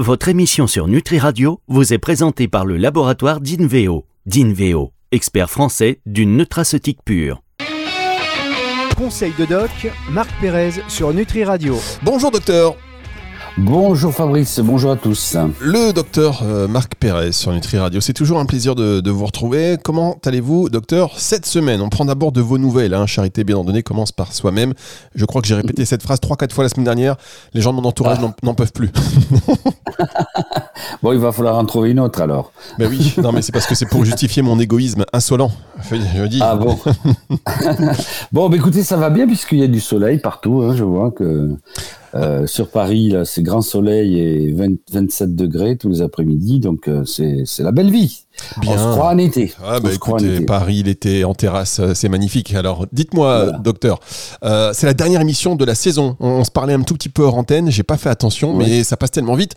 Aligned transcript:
votre 0.00 0.28
émission 0.28 0.66
sur 0.66 0.88
Nutri 0.88 1.18
Radio 1.18 1.60
vous 1.68 1.92
est 1.92 1.98
présentée 1.98 2.48
par 2.48 2.64
le 2.64 2.78
laboratoire 2.78 3.40
d'Inveo. 3.40 4.06
D'Inveo, 4.24 4.92
expert 5.12 5.50
français 5.50 6.00
d'une 6.06 6.38
nutraceutique 6.38 7.00
pure. 7.04 7.42
Conseil 8.96 9.32
de 9.38 9.44
doc, 9.44 9.70
Marc 10.10 10.30
Pérez 10.40 10.72
sur 10.88 11.12
Nutri 11.12 11.44
Radio. 11.44 11.76
Bonjour 12.02 12.30
docteur. 12.30 12.76
Bonjour 13.58 14.12
Fabrice, 14.12 14.60
bonjour 14.60 14.92
à 14.92 14.96
tous. 14.96 15.36
Le 15.60 15.92
docteur 15.92 16.42
euh, 16.44 16.68
Marc 16.68 16.94
Pérez 16.94 17.32
sur 17.32 17.52
Nutri 17.52 17.78
Radio, 17.78 18.00
c'est 18.00 18.12
toujours 18.12 18.38
un 18.38 18.46
plaisir 18.46 18.74
de, 18.74 19.10
vous 19.10 19.26
retrouver. 19.26 19.76
Comment 19.82 20.16
allez-vous 20.24 20.68
docteur 20.68 21.18
cette 21.18 21.46
semaine? 21.46 21.80
On 21.80 21.88
prend 21.88 22.04
d'abord 22.04 22.30
de 22.30 22.40
vos 22.40 22.58
nouvelles, 22.58 22.94
hein. 22.94 23.06
charité 23.06 23.42
bien 23.42 23.56
ordonnée 23.56 23.82
commence 23.82 24.12
par 24.12 24.32
soi-même. 24.32 24.72
Je 25.14 25.24
crois 25.24 25.42
que 25.42 25.48
j'ai 25.48 25.56
répété 25.56 25.84
cette 25.84 26.02
phrase 26.02 26.20
3-4 26.20 26.52
fois 26.52 26.64
la 26.64 26.70
semaine 26.70 26.84
dernière, 26.84 27.16
les 27.52 27.60
gens 27.60 27.72
de 27.72 27.80
mon 27.80 27.88
entourage 27.88 28.18
ah. 28.22 28.32
n'en 28.42 28.54
peuvent 28.54 28.72
plus. 28.72 28.90
bon, 31.02 31.12
il 31.12 31.18
va 31.18 31.32
falloir 31.32 31.56
en 31.56 31.64
trouver 31.64 31.90
une 31.90 32.00
autre 32.00 32.22
alors. 32.22 32.52
Mais 32.78 32.86
oui, 32.86 33.14
non 33.20 33.32
mais 33.32 33.42
c'est 33.42 33.52
parce 33.52 33.66
que 33.66 33.74
c'est 33.74 33.88
pour 33.88 34.04
justifier 34.04 34.42
mon 34.42 34.58
égoïsme 34.60 35.04
insolent, 35.12 35.50
je 35.90 36.26
dis. 36.26 36.40
Ah 36.40 36.54
bon? 36.54 36.78
Bon, 38.32 38.48
bah, 38.48 38.56
écoutez, 38.56 38.84
ça 38.84 38.96
va 38.96 39.10
bien 39.10 39.26
puisqu'il 39.26 39.58
y 39.58 39.64
a 39.64 39.66
du 39.66 39.80
soleil 39.80 40.18
partout, 40.18 40.62
hein. 40.62 40.74
je 40.76 40.84
vois 40.84 41.10
que... 41.10 41.56
Euh, 42.14 42.46
sur 42.46 42.68
Paris, 42.70 43.10
là, 43.10 43.24
c'est 43.24 43.42
grand 43.42 43.62
soleil 43.62 44.18
et 44.18 44.52
27 44.52 45.36
degrés 45.36 45.76
tous 45.76 45.88
les 45.88 46.02
après-midi, 46.02 46.58
donc 46.58 46.88
euh, 46.88 47.04
c'est 47.04 47.62
la 47.62 47.70
belle 47.70 47.90
vie. 47.90 48.24
On 48.66 48.72
se 48.72 48.92
croit 48.92 49.10
en 49.10 49.18
été. 49.18 49.52
Ah, 49.62 49.80
bah, 49.80 49.90
écoutez, 49.92 50.40
Paris, 50.40 50.82
l'été 50.82 51.24
en 51.24 51.34
terrasse, 51.34 51.78
euh, 51.78 51.92
c'est 51.94 52.08
magnifique. 52.08 52.54
Alors, 52.54 52.86
dites-moi, 52.92 53.52
docteur, 53.62 54.00
c'est 54.72 54.86
la 54.86 54.94
dernière 54.94 55.20
émission 55.20 55.54
de 55.54 55.64
la 55.64 55.74
saison. 55.74 56.16
On, 56.20 56.42
se 56.42 56.50
parlait 56.50 56.74
un 56.74 56.82
tout 56.82 56.94
petit 56.94 57.08
peu 57.08 57.22
hors 57.22 57.36
antenne, 57.36 57.70
j'ai 57.70 57.82
pas 57.82 57.96
fait 57.96 58.08
attention, 58.08 58.54
mais 58.54 58.82
ça 58.82 58.96
passe 58.96 59.12
tellement 59.12 59.34
vite. 59.34 59.54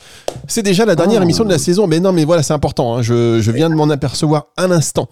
C'est 0.47 0.63
déjà 0.63 0.85
la 0.85 0.95
dernière 0.95 1.21
ah. 1.21 1.23
émission 1.23 1.45
de 1.45 1.49
la 1.49 1.57
saison, 1.57 1.87
mais 1.87 1.99
non, 1.99 2.11
mais 2.11 2.25
voilà, 2.25 2.43
c'est 2.43 2.53
important. 2.53 2.95
Hein. 2.95 3.01
Je, 3.01 3.41
je, 3.41 3.51
viens 3.51 3.69
de 3.69 3.75
m'en 3.75 3.89
apercevoir 3.89 4.47
un 4.57 4.69
instant. 4.69 5.07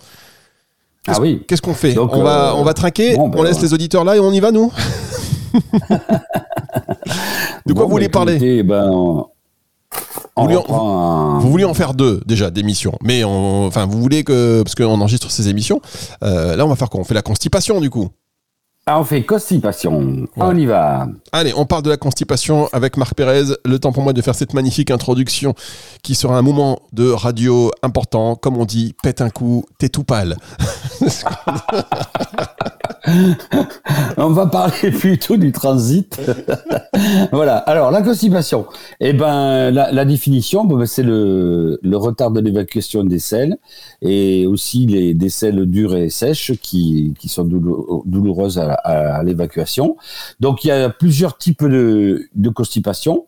Ah 1.08 1.20
oui. 1.20 1.42
Qu'est-ce 1.48 1.62
qu'on 1.62 1.74
fait? 1.74 1.98
On, 1.98 2.22
va, 2.22 2.54
on 2.56 2.64
va 2.64 2.74
trinquer, 2.74 3.16
ben 3.16 3.32
on 3.34 3.42
laisse 3.42 3.60
les 3.62 3.74
auditeurs 3.74 4.04
là 4.04 4.16
et 4.16 4.20
on 4.20 4.32
y 4.32 4.40
va, 4.40 4.52
nous? 4.52 4.72
De 7.66 7.74
quoi 7.74 7.86
vous 7.86 7.92
voulez 7.92 8.10
parler 8.10 8.64
ben, 8.64 9.26
vous, 10.38 11.50
vouliez 11.50 11.66
en, 11.66 11.74
faire 11.74 11.94
deux 11.94 12.22
déjà 12.26 12.50
d'émissions, 12.50 12.98
mais 13.04 13.24
enfin 13.24 13.86
vous 13.86 14.02
voulez 14.02 14.24
que 14.24 14.64
parce 14.64 14.76
qu'on 14.76 15.00
enregistre 15.02 15.30
ces 15.30 15.50
émissions, 15.50 15.82
euh, 16.24 16.56
là 16.56 16.66
on 16.66 16.70
va 16.70 16.76
faire 16.76 16.90
quoi? 16.90 17.02
On 17.02 17.04
fait 17.04 17.14
la 17.14 17.22
constipation 17.22 17.82
du 17.82 17.90
coup? 17.90 18.10
Ah, 18.88 19.00
on 19.00 19.04
fait 19.04 19.24
constipation. 19.24 20.26
On 20.36 20.58
y 20.58 20.66
va. 20.66 21.08
Allez, 21.32 21.54
on 21.56 21.66
parle 21.66 21.84
de 21.84 21.90
la 21.90 21.98
constipation 21.98 22.68
avec 22.74 22.98
Marc 22.98 23.14
Pérez. 23.14 23.44
Le 23.64 23.78
temps 23.78 23.92
pour 23.92 24.02
moi 24.02 24.12
de 24.12 24.22
faire 24.24 24.34
cette 24.34 24.56
magnifique 24.56 24.90
introduction 24.90 25.54
qui 26.02 26.16
sera 26.16 26.36
un 26.36 26.42
moment 26.42 26.82
de 26.92 27.12
radio 27.12 27.72
important. 27.84 28.36
Comme 28.36 28.58
on 28.58 28.66
dit, 28.66 28.96
pète 29.04 29.22
un 29.22 29.30
coup, 29.30 29.66
t'es 29.78 29.90
tout 29.90 30.04
pâle. 30.04 30.36
on 34.18 34.30
va 34.30 34.48
parler 34.48 34.92
plutôt 35.00 35.38
du 35.38 35.52
transit. 35.52 36.20
voilà. 37.32 37.58
Alors, 37.58 37.92
la 37.92 38.02
constipation. 38.02 38.68
Eh 39.00 39.14
ben, 39.14 39.72
la, 39.72 40.06
définition, 40.06 40.66
ben, 40.66 40.86
c'est 40.86 41.04
le, 41.04 41.80
retard 41.94 42.32
de 42.32 42.40
l'évacuation 42.40 43.04
des 43.04 43.20
selles 43.20 43.58
et 44.02 44.46
aussi 44.46 44.86
les, 44.86 45.14
des 45.14 45.30
selles 45.30 45.66
dures 45.66 45.96
et 45.96 46.10
sèches 46.10 46.54
qui, 46.62 47.14
sont 47.28 47.46
douloureuses 48.06 48.60
à, 48.60 49.24
l'évacuation. 49.24 49.98
Donc, 50.40 50.64
il 50.64 50.68
y 50.68 50.72
a 50.72 50.90
plusieurs 50.90 51.38
types 51.38 51.64
de, 51.64 52.50
constipation. 52.54 53.26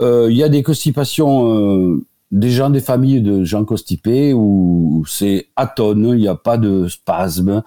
Euh, 0.00 0.28
il 0.30 0.36
y 0.36 0.42
a 0.42 0.48
des 0.48 0.62
constipations 0.62 1.54
euh, 1.54 2.04
des 2.34 2.50
gens 2.50 2.68
des 2.68 2.80
familles 2.80 3.22
de 3.22 3.44
gens 3.44 3.64
constipés 3.64 4.32
où 4.34 5.04
c'est 5.06 5.46
atone, 5.54 6.10
il 6.14 6.20
n'y 6.20 6.28
a 6.28 6.34
pas 6.34 6.58
de 6.58 6.88
spasme. 6.88 7.62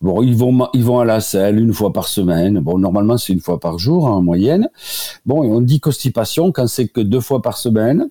Bon, 0.00 0.22
ils 0.22 0.34
vont, 0.34 0.66
ils 0.72 0.82
vont 0.82 0.98
à 0.98 1.04
la 1.04 1.20
selle 1.20 1.60
une 1.60 1.74
fois 1.74 1.92
par 1.92 2.08
semaine. 2.08 2.60
Bon, 2.60 2.78
normalement, 2.78 3.18
c'est 3.18 3.34
une 3.34 3.40
fois 3.40 3.60
par 3.60 3.78
jour 3.78 4.06
en 4.06 4.22
moyenne. 4.22 4.70
Bon, 5.26 5.44
et 5.44 5.48
on 5.48 5.60
dit 5.60 5.78
constipation 5.78 6.52
quand 6.52 6.66
c'est 6.66 6.88
que 6.88 7.02
deux 7.02 7.20
fois 7.20 7.42
par 7.42 7.58
semaine. 7.58 8.08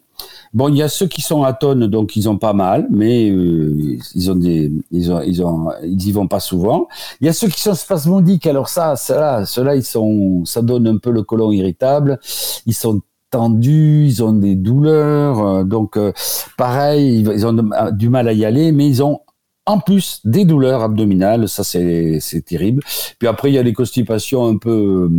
Bon, 0.54 0.68
il 0.68 0.78
y 0.78 0.84
a 0.84 0.90
ceux 0.90 1.08
qui 1.08 1.22
sont 1.22 1.44
atones, 1.44 1.88
donc 1.88 2.16
ils 2.16 2.30
ont 2.30 2.38
pas 2.38 2.54
mal, 2.54 2.88
mais 2.92 3.32
euh, 3.32 3.98
ils 4.14 4.30
ont 4.30 4.36
des, 4.36 4.72
ils 4.92 5.12
ont, 5.12 5.22
ils 5.22 5.44
ont, 5.44 5.70
ils 5.84 6.08
y 6.08 6.12
vont 6.12 6.28
pas 6.28 6.40
souvent. 6.40 6.88
Il 7.22 7.28
y 7.28 7.30
a 7.30 7.34
ceux 7.34 7.48
qui 7.48 7.62
sont 7.62 7.74
spasmodiques. 7.74 8.46
Alors 8.46 8.70
ça, 8.70 8.96
ceux-là, 8.96 9.46
ceux-là, 9.46 9.76
ils 9.76 9.84
sont, 9.84 10.46
ça 10.46 10.62
donne 10.62 10.88
un 10.88 10.98
peu 10.98 11.10
le 11.10 11.24
côlon 11.24 11.52
irritable. 11.52 12.20
Ils 12.68 12.76
sont 12.76 13.02
tendus, 13.32 14.06
ils 14.08 14.24
ont 14.24 14.34
des 14.34 14.56
douleurs, 14.56 15.40
euh, 15.40 15.64
donc 15.64 15.98
euh, 15.98 16.12
pareil, 16.58 17.22
ils 17.22 17.46
ont 17.46 17.70
du 17.92 18.10
mal 18.10 18.28
à 18.28 18.34
y 18.34 18.44
aller, 18.44 18.72
mais 18.72 18.88
ils 18.88 19.04
ont 19.04 19.22
en 19.70 19.80
plus 19.80 20.22
des 20.26 20.46
douleurs 20.46 20.82
abdominales, 20.82 21.48
ça 21.48 21.64
c'est 21.64 22.20
terrible. 22.46 22.82
Puis 23.20 23.28
après 23.28 23.52
il 23.52 23.56
y 23.56 23.58
a 23.60 23.64
les 23.64 23.74
constipations 23.74 24.48
un 24.48 24.58
peu, 24.58 25.10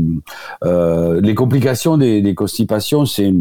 euh, 0.65 1.21
les 1.21 1.35
complications 1.35 1.97
des, 1.97 2.21
des 2.21 2.35
constipations, 2.35 3.07
c'est 3.07 3.33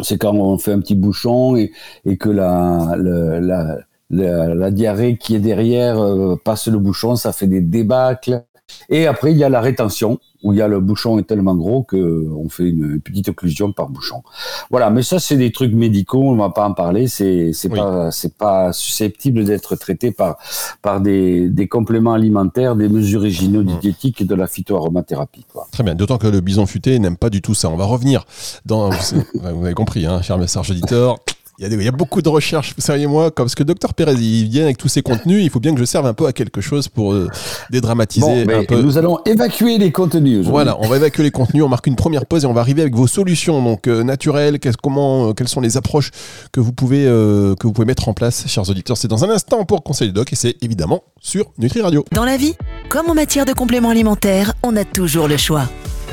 c'est 0.00 0.18
quand 0.18 0.34
on 0.34 0.58
fait 0.58 0.72
un 0.72 0.80
petit 0.80 0.94
bouchon 0.94 1.56
et, 1.56 1.72
et 2.04 2.16
que 2.16 2.28
la, 2.28 2.94
la, 2.96 3.78
la, 4.10 4.54
la, 4.54 4.70
diarrhée 4.70 5.16
qui 5.16 5.34
est 5.34 5.40
derrière 5.40 5.98
euh, 5.98 6.36
passe 6.36 6.68
le 6.68 6.78
bouchon, 6.78 7.16
ça 7.16 7.32
fait 7.32 7.48
des 7.48 7.60
débâcles. 7.60 8.44
Et 8.88 9.06
après, 9.06 9.32
il 9.32 9.38
y 9.38 9.44
a 9.44 9.48
la 9.48 9.60
rétention, 9.60 10.18
où 10.42 10.52
il 10.52 10.58
y 10.58 10.62
a 10.62 10.68
le 10.68 10.80
bouchon 10.80 11.18
est 11.18 11.24
tellement 11.24 11.54
gros 11.54 11.82
qu'on 11.82 12.48
fait 12.48 12.68
une 12.68 13.00
petite 13.00 13.28
occlusion 13.28 13.72
par 13.72 13.88
bouchon. 13.88 14.22
Voilà, 14.70 14.90
mais 14.90 15.02
ça, 15.02 15.18
c'est 15.18 15.36
des 15.36 15.50
trucs 15.52 15.72
médicaux, 15.72 16.22
on 16.22 16.32
ne 16.34 16.38
va 16.38 16.50
pas 16.50 16.66
en 16.66 16.74
parler, 16.74 17.08
c'est 17.08 17.52
c'est 17.52 17.68
pas 17.68 18.10
c'est 18.10 18.36
pas 18.36 18.72
susceptible 18.72 19.44
d'être 19.44 19.76
traité 19.76 20.12
par 20.12 20.38
par 20.82 21.00
des, 21.00 21.48
des 21.48 21.68
compléments 21.68 22.12
alimentaires, 22.12 22.76
des 22.76 22.88
mesures 22.88 23.26
hygiéno-diététiques 23.26 24.20
et 24.20 24.24
de 24.24 24.34
la 24.34 24.46
phytoaromathérapie. 24.46 25.44
Quoi. 25.52 25.66
Très 25.72 25.82
bien, 25.82 25.94
d'autant 25.94 26.18
que 26.18 26.28
le 26.28 26.40
bison 26.40 26.66
futé 26.66 26.98
n'aime 26.98 27.16
pas 27.16 27.30
du 27.30 27.42
tout 27.42 27.54
ça. 27.54 27.68
On 27.68 27.76
va 27.76 27.84
revenir 27.84 28.24
dans... 28.64 28.90
vous 28.90 29.44
avez 29.64 29.74
compris, 29.74 30.06
hein, 30.06 30.22
cher 30.22 30.38
message 30.38 30.70
auditeur, 30.70 31.18
il 31.60 31.82
y, 31.82 31.88
a, 31.88 31.92
beaucoup 31.92 32.22
de 32.22 32.28
recherches, 32.28 32.72
vous 32.76 32.82
savez 32.82 33.08
moi, 33.08 33.32
parce 33.34 33.56
que 33.56 33.64
Docteur 33.64 33.92
Pérez, 33.92 34.14
il 34.14 34.48
vient 34.48 34.62
avec 34.62 34.78
tous 34.78 34.86
ses 34.86 35.02
contenus, 35.02 35.42
il 35.42 35.50
faut 35.50 35.58
bien 35.58 35.74
que 35.74 35.80
je 35.80 35.84
serve 35.84 36.06
un 36.06 36.14
peu 36.14 36.26
à 36.26 36.32
quelque 36.32 36.60
chose 36.60 36.86
pour 36.86 37.12
euh, 37.12 37.28
dédramatiser 37.70 38.42
un 38.42 38.64
peu. 38.64 38.80
Nous 38.80 38.96
allons 38.96 39.18
évacuer 39.26 39.76
les 39.76 39.90
contenus. 39.90 40.46
Voilà, 40.46 40.76
on 40.78 40.86
va 40.86 40.96
évacuer 40.96 41.24
les 41.24 41.32
contenus, 41.32 41.64
on 41.64 41.68
marque 41.68 41.88
une 41.88 41.96
première 41.96 42.26
pause 42.26 42.44
et 42.44 42.46
on 42.46 42.52
va 42.52 42.60
arriver 42.60 42.82
avec 42.82 42.94
vos 42.94 43.08
solutions 43.08 43.60
donc 43.60 43.88
euh, 43.88 44.04
naturelles, 44.04 44.60
comment, 44.80 45.30
euh, 45.30 45.32
quelles 45.32 45.48
sont 45.48 45.60
les 45.60 45.76
approches 45.76 46.12
que 46.52 46.60
vous 46.60 46.72
pouvez 46.72 47.04
que 47.06 47.66
vous 47.66 47.72
pouvez 47.72 47.86
mettre 47.86 48.08
en 48.08 48.14
place, 48.14 48.46
chers 48.46 48.70
auditeurs? 48.70 48.96
C'est 48.96 49.08
dans 49.08 49.24
un 49.24 49.30
instant 49.30 49.64
pour 49.64 49.82
Conseil 49.82 50.12
Doc 50.12 50.32
et 50.32 50.36
c'est 50.36 50.54
évidemment 50.62 51.02
sur 51.20 51.46
Nutri 51.58 51.80
Radio. 51.80 52.04
Dans 52.12 52.24
la 52.24 52.36
vie, 52.36 52.54
comme 52.88 53.10
en 53.10 53.14
matière 53.14 53.46
de 53.46 53.52
compléments 53.52 53.90
alimentaires, 53.90 54.54
on 54.62 54.76
a 54.76 54.84
toujours 54.84 55.26
le 55.26 55.36
choix. 55.36 55.64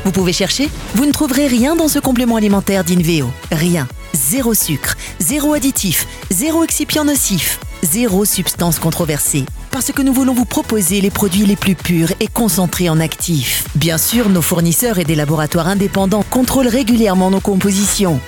Vous 0.06 0.12
pouvez 0.12 0.34
chercher, 0.34 0.70
vous 0.94 1.08
ne 1.08 1.12
trouverez 1.12 1.48
rien 1.48 1.76
dans 1.76 1.88
ce 1.88 1.98
complément 1.98 2.36
alimentaire 2.36 2.84
d'Inveo. 2.84 3.28
Rien. 3.52 3.88
Zéro 4.14 4.54
sucre, 4.54 4.96
zéro 5.20 5.54
additif, 5.54 6.06
zéro 6.30 6.64
excipient 6.64 7.06
nocif, 7.06 7.60
zéro 7.82 8.24
substance 8.24 8.78
controversée. 8.78 9.46
Parce 9.72 9.92
que 9.92 10.04
nous 10.04 10.14
voulons 10.14 10.36
vous 10.36 10.46
proposer 10.46 11.02
les 11.02 11.10
produits 11.10 11.48
les 11.48 11.56
plus 11.56 11.74
purs 11.74 12.12
et 12.20 12.28
concentrés 12.28 12.88
en 12.88 13.00
actifs. 13.00 13.66
Bien 13.74 13.98
sûr, 13.98 14.30
nos 14.30 14.44
fournisseurs 14.44 15.00
et 15.00 15.06
des 15.06 15.16
laboratoires 15.16 15.68
indépendants 15.68 16.24
contrôlent 16.30 16.68
régulièrement 16.68 17.32
nos 17.32 17.42
compositions. 17.42 18.20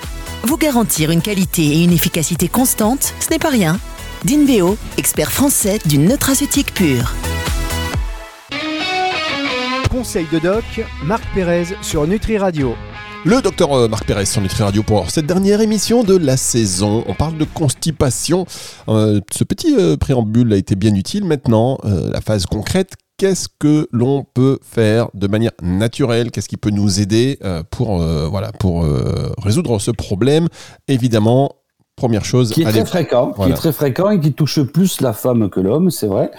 Vous 0.42 0.56
garantir 0.56 1.12
une 1.12 1.22
qualité 1.22 1.62
et 1.62 1.84
une 1.84 1.92
efficacité 1.92 2.48
constante, 2.48 3.14
ce 3.20 3.30
n'est 3.30 3.38
pas 3.38 3.50
rien. 3.50 3.78
D'Inveo, 4.24 4.76
expert 4.96 5.30
français 5.30 5.78
d'une 5.86 6.08
nutraceutique 6.08 6.74
pure. 6.74 7.14
Conseil 9.98 10.28
de 10.32 10.38
doc, 10.38 10.62
Marc 11.02 11.24
Pérez 11.34 11.64
sur 11.82 12.06
Nutri 12.06 12.38
Radio. 12.38 12.76
Le 13.24 13.42
docteur 13.42 13.72
euh, 13.72 13.88
Marc 13.88 14.06
Pérez 14.06 14.26
sur 14.26 14.40
Nutri 14.40 14.62
Radio 14.62 14.84
pour 14.84 15.10
cette 15.10 15.26
dernière 15.26 15.60
émission 15.60 16.04
de 16.04 16.16
la 16.16 16.36
saison. 16.36 17.02
On 17.08 17.14
parle 17.14 17.36
de 17.36 17.42
constipation. 17.42 18.46
Euh, 18.86 19.20
ce 19.32 19.42
petit 19.42 19.74
euh, 19.76 19.96
préambule 19.96 20.52
a 20.52 20.56
été 20.56 20.76
bien 20.76 20.94
utile. 20.94 21.24
Maintenant, 21.24 21.78
la 21.82 22.20
phase 22.20 22.46
concrète. 22.46 22.92
Qu'est-ce 23.16 23.48
que 23.58 23.88
l'on 23.90 24.22
peut 24.22 24.60
faire 24.62 25.08
de 25.14 25.26
manière 25.26 25.50
naturelle? 25.60 26.30
Qu'est-ce 26.30 26.48
qui 26.48 26.58
peut 26.58 26.70
nous 26.70 27.00
aider 27.00 27.40
pour, 27.72 27.98
voilà, 27.98 28.52
pour 28.52 28.86
résoudre 29.42 29.80
ce 29.80 29.90
problème? 29.90 30.46
Évidemment, 30.86 31.56
première 31.98 32.24
chose. 32.24 32.50
Qui 32.50 32.62
est 32.62 32.70
très 32.70 32.84
fréquent, 32.84 33.32
qui 33.32 33.50
est 33.50 33.54
très 33.54 33.72
fréquent 33.72 34.10
et 34.10 34.20
qui 34.20 34.32
touche 34.32 34.62
plus 34.62 35.00
la 35.00 35.12
femme 35.12 35.50
que 35.50 35.60
l'homme, 35.60 35.90
c'est 35.90 36.06
vrai, 36.06 36.30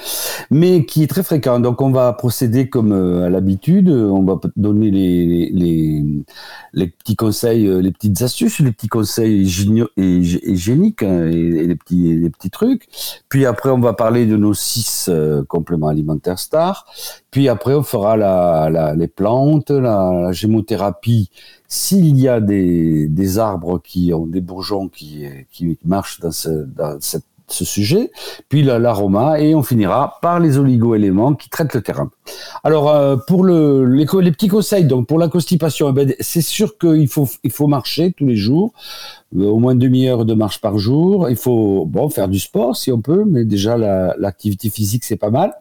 mais 0.50 0.86
qui 0.86 1.04
est 1.04 1.08
très 1.08 1.22
fréquent. 1.22 1.60
Donc 1.60 1.82
on 1.82 1.92
va 1.92 2.12
procéder 2.14 2.70
comme 2.70 2.92
euh, 2.92 3.28
à 3.28 3.30
l'habitude, 3.30 3.90
on 3.90 4.24
va 4.24 4.40
donner 4.56 4.90
les, 4.90 5.52
les, 5.54 6.04
les, 6.74 6.88
petits 6.88 7.16
conseils, 7.16 7.68
euh, 7.68 7.82
les 7.82 7.92
petites 7.92 8.22
astuces, 8.22 8.60
les 8.60 8.72
petits 8.72 8.88
conseils 8.88 9.42
hygiéniques 9.42 11.04
hein, 11.04 11.28
et, 11.28 11.68
les 11.68 11.76
petits 11.76 12.18
les 12.18 12.30
petits 12.30 12.50
trucs. 12.50 12.88
Puis 13.30 13.46
après 13.46 13.70
on 13.70 13.80
va 13.80 13.94
parler 13.94 14.26
de 14.26 14.38
nos 14.38 14.54
six 14.54 15.08
euh, 15.10 15.44
compléments 15.48 15.90
alimentaires 15.90 16.40
stars. 16.40 16.86
Puis 17.32 17.50
après 17.50 17.74
on 17.74 17.84
fera 17.84 18.18
la, 18.18 18.70
la 18.72 18.96
les 18.96 19.08
plantes, 19.08 19.70
la, 19.70 20.12
la 20.24 20.32
gémothérapie 20.32 21.30
s'il 21.70 22.18
y 22.18 22.28
a 22.28 22.42
des, 22.42 23.08
des, 23.08 23.38
arbres 23.38 23.80
qui 23.80 24.12
ont 24.14 24.26
des 24.26 24.42
bourgeons 24.42 24.90
qui, 24.90 25.26
qui 25.52 25.78
marchent 25.86 26.20
dans, 26.20 26.32
ce, 26.32 26.50
dans 26.50 27.00
ce 27.52 27.66
sujet, 27.66 28.12
puis 28.48 28.64
l'aroma, 28.64 29.40
et 29.40 29.56
on 29.56 29.64
finira 29.64 30.18
par 30.22 30.40
les 30.40 30.58
oligo-éléments 30.58 31.36
qui 31.36 31.50
traitent 31.50 31.74
le 31.74 31.82
terrain. 31.82 32.10
Alors, 32.64 32.90
euh, 32.90 33.16
pour 33.16 33.44
le, 33.44 33.86
les, 33.86 34.06
les, 34.22 34.32
petits 34.32 34.48
conseils, 34.48 34.86
donc 34.86 35.08
pour 35.08 35.20
la 35.20 35.28
constipation, 35.28 35.90
eh 35.90 35.94
ben, 35.94 36.14
c'est 36.20 36.42
sûr 36.42 36.78
qu'il 36.78 37.08
faut, 37.08 37.28
il 37.44 37.52
faut 37.52 37.68
marcher 37.68 38.14
tous 38.14 38.26
les 38.26 38.36
jours, 38.36 38.74
euh, 39.38 39.46
au 39.46 39.60
moins 39.60 39.76
demi-heure 39.76 40.26
de 40.26 40.34
marche 40.34 40.62
par 40.62 40.78
jour. 40.78 41.30
Il 41.30 41.38
faut 41.38 41.86
bon 41.86 42.10
faire 42.10 42.28
du 42.28 42.40
sport 42.40 42.76
si 42.76 42.92
on 42.92 43.02
peut, 43.02 43.26
mais 43.26 43.46
déjà 43.46 43.78
l'activité 44.18 44.70
physique, 44.70 45.04
c'est 45.04 45.18
pas 45.18 45.30
mal. 45.30 45.54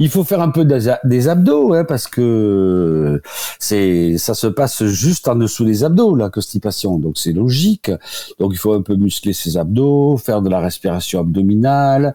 Il 0.00 0.10
faut 0.10 0.22
faire 0.22 0.40
un 0.40 0.50
peu 0.50 0.64
des 0.64 1.28
abdos, 1.28 1.74
hein, 1.74 1.84
parce 1.84 2.06
que 2.06 3.20
c'est 3.58 4.16
ça 4.18 4.34
se 4.34 4.46
passe 4.46 4.84
juste 4.84 5.26
en 5.26 5.34
dessous 5.34 5.64
des 5.64 5.82
abdos, 5.82 6.14
la 6.14 6.30
constipation. 6.30 6.98
Donc 6.98 7.18
c'est 7.18 7.32
logique. 7.32 7.90
Donc 8.38 8.52
il 8.52 8.58
faut 8.58 8.74
un 8.74 8.82
peu 8.82 8.94
muscler 8.94 9.32
ses 9.32 9.56
abdos, 9.56 10.16
faire 10.16 10.40
de 10.40 10.50
la 10.50 10.60
respiration 10.60 11.20
abdominale. 11.20 12.14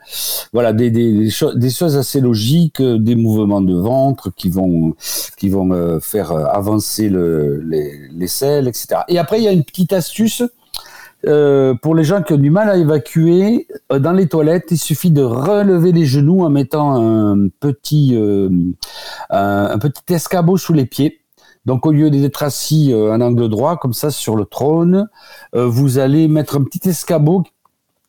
Voilà, 0.54 0.72
des, 0.72 0.92
des, 0.92 1.30
des, 1.56 1.70
choses 1.70 1.98
assez 1.98 2.22
logiques, 2.22 2.82
des 2.82 3.16
mouvements 3.16 3.62
de 3.62 3.76
ventre 3.76 4.32
qui 4.34 4.50
vont, 4.50 4.96
qui 5.38 5.50
vont 5.50 5.72
euh, 5.72 6.00
faire 6.00 6.32
avancer 6.32 7.10
le, 7.10 7.60
les, 7.62 8.10
les 8.12 8.28
selles, 8.28 8.68
etc. 8.68 9.02
Et 9.10 9.18
après, 9.18 9.40
il 9.40 9.44
y 9.44 9.48
a 9.48 9.52
une 9.52 9.64
petite 9.64 9.94
astuce 9.94 10.44
euh, 11.26 11.74
pour 11.74 11.96
les 11.96 12.04
gens 12.04 12.22
qui 12.22 12.34
ont 12.34 12.38
du 12.38 12.50
mal 12.50 12.70
à 12.70 12.76
évacuer, 12.76 13.68
euh, 13.92 14.00
dans 14.00 14.12
les 14.12 14.28
toilettes, 14.28 14.66
il 14.72 14.78
suffit 14.78 15.12
de 15.12 15.24
relever 15.24 15.92
les 15.92 16.06
genoux 16.06 16.44
en 16.44 16.50
mettant 16.50 16.96
un 16.96 17.48
petit, 17.60 18.16
euh, 18.16 18.50
escabeau 20.10 20.58
sous 20.58 20.74
les 20.74 20.86
pieds. 20.86 21.20
Donc 21.66 21.86
au 21.86 21.92
lieu 21.92 22.10
d'être 22.10 22.44
assis 22.44 22.94
en 22.94 23.22
angle 23.22 23.48
droit, 23.48 23.78
comme 23.78 23.94
ça 23.94 24.12
sur 24.12 24.36
le 24.36 24.44
trône, 24.44 25.08
vous 25.54 25.98
allez 25.98 26.28
mettre 26.28 26.58
un 26.58 26.64
petit 26.64 26.90
escabeau 26.90 27.44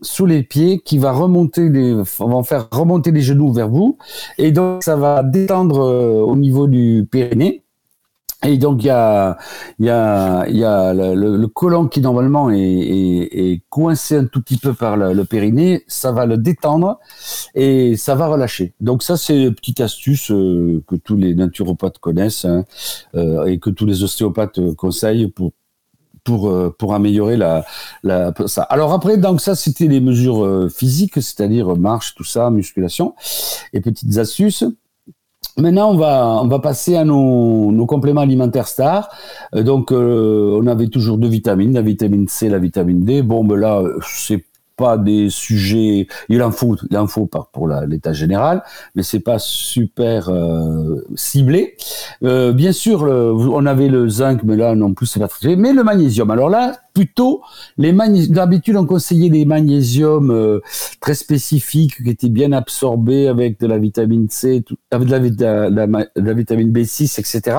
sous 0.00 0.26
les 0.26 0.43
pieds 0.43 0.81
qui 0.81 0.99
va 0.99 1.12
remonter 1.12 1.69
les, 1.69 1.94
va 1.94 2.43
faire 2.43 2.67
remonter 2.72 3.12
les 3.12 3.20
genoux 3.20 3.52
vers 3.52 3.69
vous, 3.69 3.96
et 4.38 4.50
donc 4.50 4.82
ça 4.82 4.96
va 4.96 5.22
détendre 5.22 5.78
au 5.78 6.34
niveau 6.34 6.67
du 6.67 7.06
périnée 7.08 7.63
et 8.44 8.58
donc 8.58 8.82
il 8.82 8.87
y 8.87 8.91
a, 8.91 9.38
le, 9.79 11.46
colon 11.46 11.88
qui 11.88 12.00
normalement 12.00 12.50
est, 12.50 13.62
coincé 13.70 14.17
un 14.17 14.26
tout 14.26 14.43
petit 14.43 14.58
peu 14.58 14.75
par 14.75 14.96
le, 14.96 15.25
périnée, 15.25 15.85
ça 15.87 16.12
va 16.12 16.26
le 16.26 16.37
détendre 16.37 16.99
et 17.55 17.96
ça 17.96 18.14
va 18.14 18.26
relâcher. 18.26 18.75
Donc 18.81 19.02
ça 19.02 19.17
c'est 19.17 19.44
une 19.44 19.55
petite 19.55 19.81
astuce 19.81 20.31
euh, 20.31 20.82
que 20.87 20.96
tous 20.96 21.17
les 21.17 21.35
naturopathes 21.35 21.99
connaissent 21.99 22.44
hein, 22.44 22.64
euh, 23.14 23.46
et 23.46 23.58
que 23.58 23.70
tous 23.70 23.87
les 23.87 24.02
ostéopathes 24.02 24.75
conseillent 24.76 25.32
pour 26.25 26.49
euh, 26.50 26.75
améliorer 26.91 27.38
ça. 28.46 28.62
Alors 28.62 28.93
après 28.93 29.17
donc 29.17 29.41
ça 29.41 29.55
c'était 29.55 29.88
les 29.88 30.00
mesures 30.00 30.70
physiques, 30.70 31.14
c'est-à-dire 31.14 31.76
marche, 31.76 32.14
tout 32.14 32.25
ça, 32.25 32.50
musculation 32.50 33.14
et 33.73 33.81
petites 33.81 34.19
astuces. 34.19 34.64
Maintenant, 35.56 35.92
on 35.92 35.96
va, 35.96 36.40
on 36.42 36.48
va 36.48 36.58
passer 36.58 36.96
à 36.96 37.04
nos, 37.04 37.70
nos 37.70 37.86
compléments 37.86 38.22
alimentaires 38.22 38.66
stars. 38.66 39.08
Euh, 39.54 39.62
donc, 39.62 39.92
euh, 39.92 40.58
on 40.60 40.66
avait 40.66 40.88
toujours 40.88 41.16
deux 41.16 41.28
vitamines, 41.28 41.74
la 41.74 41.82
vitamine 41.82 42.26
C, 42.26 42.48
la 42.48 42.58
vitamine 42.58 43.04
D. 43.04 43.22
Bon, 43.22 43.44
ben 43.44 43.56
là, 43.56 43.82
c'est 44.02 44.44
pas 44.76 44.98
des 44.98 45.30
sujets. 45.30 46.06
Il 46.28 46.42
en 46.42 46.50
faut, 46.50 46.76
il 46.90 46.96
en 46.96 47.06
faut 47.06 47.26
pas 47.26 47.48
pour 47.52 47.68
l'état 47.68 48.12
général, 48.12 48.62
mais 48.94 49.02
c'est 49.02 49.20
pas 49.20 49.38
super 49.38 50.28
euh, 50.28 51.04
ciblé. 51.14 51.76
Euh, 52.22 52.52
bien 52.52 52.72
sûr, 52.72 53.02
on 53.02 53.66
avait 53.66 53.88
le 53.88 54.08
zinc, 54.08 54.42
mais 54.44 54.56
là 54.56 54.74
non 54.74 54.94
plus 54.94 55.06
c'est 55.06 55.20
pas 55.20 55.28
très. 55.28 55.56
Mais 55.56 55.72
le 55.72 55.84
magnésium. 55.84 56.30
Alors 56.30 56.50
là, 56.50 56.76
plutôt 56.94 57.42
les. 57.76 57.92
D'habitude, 58.28 58.76
on 58.76 58.86
conseillait 58.86 59.30
des 59.30 59.44
magnésiums 59.44 60.30
euh, 60.30 60.60
très 61.00 61.14
spécifiques 61.14 62.02
qui 62.02 62.10
étaient 62.10 62.28
bien 62.28 62.52
absorbés 62.52 63.28
avec 63.28 63.60
de 63.60 63.66
la 63.66 63.78
vitamine 63.78 64.28
C, 64.30 64.64
avec 64.90 65.08
de 65.08 65.68
la, 66.16 66.34
vitamine 66.34 66.72
B6, 66.72 67.18
etc. 67.18 67.58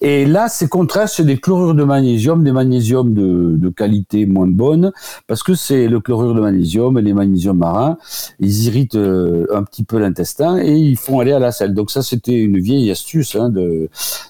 Et 0.00 0.26
là, 0.26 0.48
c'est 0.48 0.68
contraire, 0.68 1.08
c'est 1.08 1.24
des 1.24 1.38
chlorures 1.38 1.74
de 1.74 1.84
magnésium, 1.84 2.44
des 2.44 2.52
magnésiums 2.52 3.14
de, 3.14 3.68
qualité 3.70 4.26
moins 4.26 4.46
bonne, 4.46 4.92
parce 5.26 5.42
que 5.42 5.54
c'est 5.54 5.88
le 5.88 6.00
chlorure 6.00 6.34
de 6.34 6.40
magnésium 6.40 6.96
et 6.98 7.02
les 7.02 7.12
magnésiums 7.12 7.58
marins, 7.58 7.98
ils 8.38 8.66
irritent 8.66 8.94
euh, 8.94 9.46
un 9.52 9.64
petit 9.64 9.84
peu 9.84 9.98
l'intestin 9.98 10.58
et 10.58 10.74
ils 10.76 10.96
font 10.96 11.18
aller 11.18 11.32
à 11.32 11.38
la 11.38 11.50
selle. 11.50 11.74
Donc 11.74 11.90
ça, 11.90 12.02
c'était 12.02 12.34
une 12.34 12.60
vieille 12.60 12.90
astuce. 12.90 13.34
Hein, 13.34 13.48
de, 13.48 13.88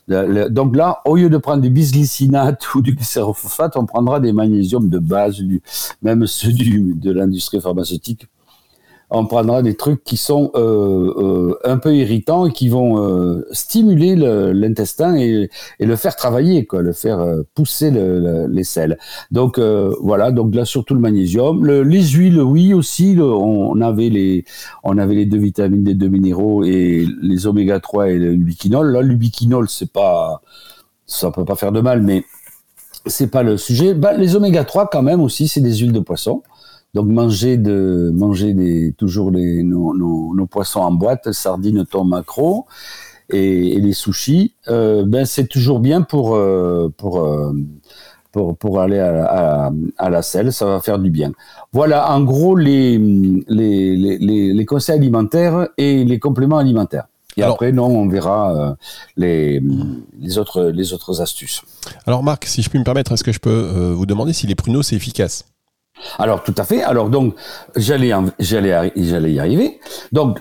de, 0.09 0.49
donc 0.49 0.77
là, 0.77 1.01
au 1.05 1.17
lieu 1.17 1.29
de 1.29 1.37
prendre 1.37 1.63
du 1.63 1.71
bisglycinate 1.71 2.63
ou 2.75 2.81
du 2.81 2.95
glycérophosphate, 2.95 3.77
on 3.77 3.87
prendra 3.87 4.21
des 4.21 4.33
magnésiums 4.33 4.89
de 4.89 4.99
base, 4.99 5.37
du, 5.37 5.61
même 6.03 6.27
ceux 6.27 6.53
de 6.53 7.11
l'industrie 7.11 7.61
pharmaceutique 7.61 8.27
on 9.11 9.27
prendra 9.27 9.63
des 9.63 9.75
trucs 9.75 10.03
qui 10.03 10.17
sont 10.17 10.51
euh, 10.55 11.13
euh, 11.17 11.59
un 11.65 11.79
peu 11.79 11.95
irritants 11.95 12.47
et 12.47 12.53
qui 12.53 12.69
vont 12.69 12.99
euh, 12.99 13.47
stimuler 13.53 14.17
l'intestin 14.17 15.15
et, 15.17 15.51
le 15.79 15.97
faire 15.97 16.17
travailler, 16.17 16.67
quoi, 16.67 16.83
le 16.83 16.93
faire 16.93 17.25
pousser 17.55 17.91
les 17.91 18.65
selles. 18.65 18.99
Donc 19.31 19.59
voilà, 19.59 20.31
donc 20.31 20.55
là 20.55 20.65
surtout 20.65 20.95
le 20.95 21.01
magnésium, 21.01 21.65
les 21.67 22.03
huiles, 22.03 22.41
oui 22.41 22.75
aussi, 22.75 23.17
on, 23.21 23.81
avait 23.81 24.09
les, 24.09 24.45
deux 25.27 25.39
vitamines, 25.39 25.85
les 25.85 25.95
deux 25.95 26.09
minéraux 26.09 26.65
et 26.65 27.07
les 27.23 27.47
oméga 27.47 27.81
3 27.81 28.11
et 28.11 28.19
l'ubiquinol. 28.19 28.91
Là, 28.91 29.03
l'ubiquinol, 29.03 29.69
c'est 29.69 29.93
pas, 29.93 30.41
ça 31.07 31.31
peut 31.31 31.45
pas 31.45 31.57
faire 31.57 31.73
de 31.73 31.81
mal, 31.81 32.03
mais 32.03 32.25
c'est 33.07 33.31
pas 33.31 33.43
le 33.43 33.57
sujet. 33.57 33.95
Bah, 33.95 34.15
les 34.15 34.37
oméga 34.37 34.65
3 34.65 34.89
quand 34.89 35.03
même 35.03 35.21
aussi, 35.21 35.49
c'est 35.49 35.61
des 35.61 35.77
huiles 35.77 35.93
de 35.93 36.01
poisson. 36.01 36.43
Donc 36.95 37.09
manger 37.09 37.57
de 37.57 38.13
manger 38.15 38.55
des 38.55 38.95
toujours 38.97 39.31
les 39.31 39.65
nos, 39.65 39.95
nos, 39.95 40.47
poissons 40.47 40.81
en 40.81 40.93
boîte, 40.93 41.33
sardines, 41.33 41.85
thon, 41.85 42.05
maquereau 42.05 42.67
et, 43.31 43.81
les 43.81 43.93
sushis, 43.93 44.55
euh, 44.69 45.05
ben 45.05 45.25
c'est 45.25 45.49
toujours 45.49 45.81
bien 45.81 46.03
pour 46.03 46.37
euh, 46.37 46.93
pour, 46.97 47.19
euh, 47.19 47.53
pour 48.31 48.57
pour 48.57 48.81
aller 48.81 49.01
à, 49.01 49.73
à, 49.99 50.11
la 50.11 50.23
selle, 50.23 50.53
ça 50.53 50.67
va 50.67 50.81
faire 50.81 51.01
du 51.01 51.11
bien. 51.11 51.33
Voilà 51.73 52.13
en 52.13 52.23
gros 52.23 52.55
les 52.55 52.99
les, 53.49 53.97
les, 53.97 54.53
les 54.53 54.65
conseils 54.65 54.97
alimentaires 54.97 55.69
et 55.77 56.05
les 56.05 56.19
compléments 56.21 56.59
alimentaires. 56.59 57.07
Et 57.37 57.43
après, 57.43 57.73
non, 57.73 57.87
on 57.87 58.07
verra 58.07 58.77
les, 59.17 59.61
les, 60.21 60.39
autres, 60.39 60.67
les 60.67 60.93
autres 60.93 61.21
astuces. 61.21 61.63
Alors, 62.07 62.23
Marc, 62.23 62.45
si 62.45 62.63
je 62.63 62.71
puis 62.71 62.79
me 62.79 62.85
permettre, 62.85 63.11
est-ce 63.11 63.25
que 63.25 63.33
je 63.33 63.41
peux 63.41 63.91
vous 63.93 64.07
demander 64.07 64.33
si 64.33 64.47
les 64.47 64.55
pruneaux, 64.55 64.83
c'est 64.83 64.95
efficace? 64.95 65.45
Alors 66.19 66.43
tout 66.43 66.55
à 66.57 66.65
fait. 66.65 66.83
Alors 66.83 67.11
donc 67.11 67.35
j'allais 67.77 68.09
y 68.09 69.39
arriver. 69.39 69.81
Donc 70.13 70.39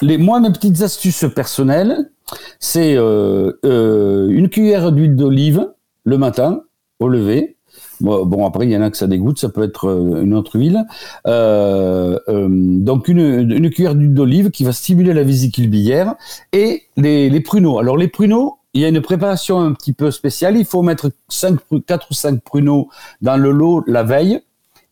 les 0.00 0.18
moi 0.18 0.40
mes 0.40 0.50
petites 0.50 0.82
astuces 0.82 1.26
personnelles, 1.34 2.10
c'est 2.58 2.96
euh, 2.96 3.52
euh, 3.64 4.28
une 4.28 4.48
cuillère 4.48 4.92
d'huile 4.92 5.16
d'olive 5.16 5.68
le 6.04 6.18
matin 6.18 6.62
au 7.00 7.08
lever. 7.08 7.56
Bon, 8.00 8.46
après 8.46 8.66
il 8.66 8.72
y 8.72 8.76
en 8.76 8.82
a 8.82 8.90
que 8.90 8.96
ça 8.96 9.06
dégoûte, 9.06 9.38
ça 9.38 9.48
peut 9.48 9.62
être 9.62 9.88
euh, 9.88 10.22
une 10.22 10.34
autre 10.34 10.58
huile. 10.58 10.84
donc 11.26 13.08
une, 13.08 13.50
une 13.50 13.70
cuillère 13.70 13.94
d'huile 13.94 14.14
d'olive 14.14 14.50
qui 14.50 14.64
va 14.64 14.72
stimuler 14.72 15.12
la 15.12 15.22
vésicule 15.22 15.68
biliaire 15.68 16.14
et 16.52 16.82
les, 16.96 17.30
les 17.30 17.40
pruneaux. 17.40 17.78
Alors 17.78 17.96
les 17.96 18.08
pruneaux, 18.08 18.58
il 18.74 18.80
y 18.80 18.84
a 18.84 18.88
une 18.88 19.00
préparation 19.00 19.60
un 19.60 19.72
petit 19.72 19.92
peu 19.92 20.10
spéciale. 20.10 20.56
Il 20.56 20.64
faut 20.64 20.82
mettre 20.82 21.10
5, 21.28 21.58
4 21.86 22.08
ou 22.10 22.14
5 22.14 22.42
pruneaux 22.42 22.88
dans 23.22 23.36
le 23.36 23.50
lot 23.50 23.84
la 23.86 24.02
veille 24.02 24.40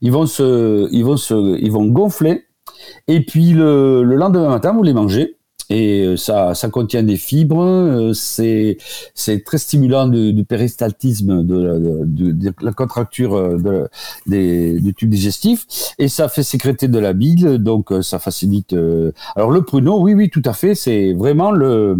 ils 0.03 0.13
vont 0.13 0.27
se, 0.27 0.89
ils 0.93 1.05
vont 1.05 1.17
se, 1.17 1.59
ils 1.59 1.73
vont 1.73 1.87
gonfler. 1.87 2.45
Et 3.09 3.25
puis 3.25 3.53
le, 3.53 4.03
le 4.03 4.17
lendemain 4.17 4.51
matin, 4.51 4.73
vous 4.73 4.83
les 4.83 4.93
mangez. 4.93 5.37
Et 5.71 6.05
euh, 6.05 6.17
ça, 6.17 6.55
ça 6.55 6.69
contient 6.69 7.03
des 7.03 7.17
fibres, 7.17 7.63
euh, 7.63 8.13
c'est, 8.13 8.77
c'est 9.15 9.43
très 9.43 9.57
stimulant 9.57 10.07
du, 10.07 10.35
du 10.35 10.45
péristaltisme, 10.45 11.43
de, 11.45 12.05
de, 12.05 12.33
de, 12.33 12.53
la 12.61 12.73
contracture 12.73 13.35
euh, 13.35 13.57
de, 13.57 13.89
des, 14.27 14.81
du 14.81 14.93
tube 14.93 15.09
digestif, 15.09 15.67
et 15.99 16.09
ça 16.09 16.29
fait 16.29 16.43
sécréter 16.43 16.89
de 16.89 16.99
la 16.99 17.15
bile, 17.15 17.59
donc 17.59 17.91
ça 18.03 18.19
facilite. 18.19 18.77
Alors 19.35 19.51
le 19.51 19.63
pruneau, 19.63 19.99
oui, 20.01 20.13
oui, 20.13 20.29
tout 20.29 20.43
à 20.45 20.53
fait, 20.53 20.75
c'est 20.75 21.15
vraiment 21.15 21.53
le, 21.53 21.97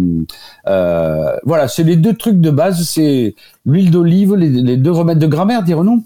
euh, 0.67 1.35
voilà, 1.43 1.67
c'est 1.67 1.83
les 1.83 1.95
deux 1.95 2.13
trucs 2.13 2.41
de 2.41 2.51
base, 2.51 2.83
c'est 2.83 3.33
l'huile 3.65 3.89
d'olive, 3.89 4.35
les, 4.35 4.49
les 4.49 4.77
deux 4.77 4.91
remèdes 4.91 5.19
de 5.19 5.27
grammaire, 5.27 5.63
dirons-nous. 5.63 6.03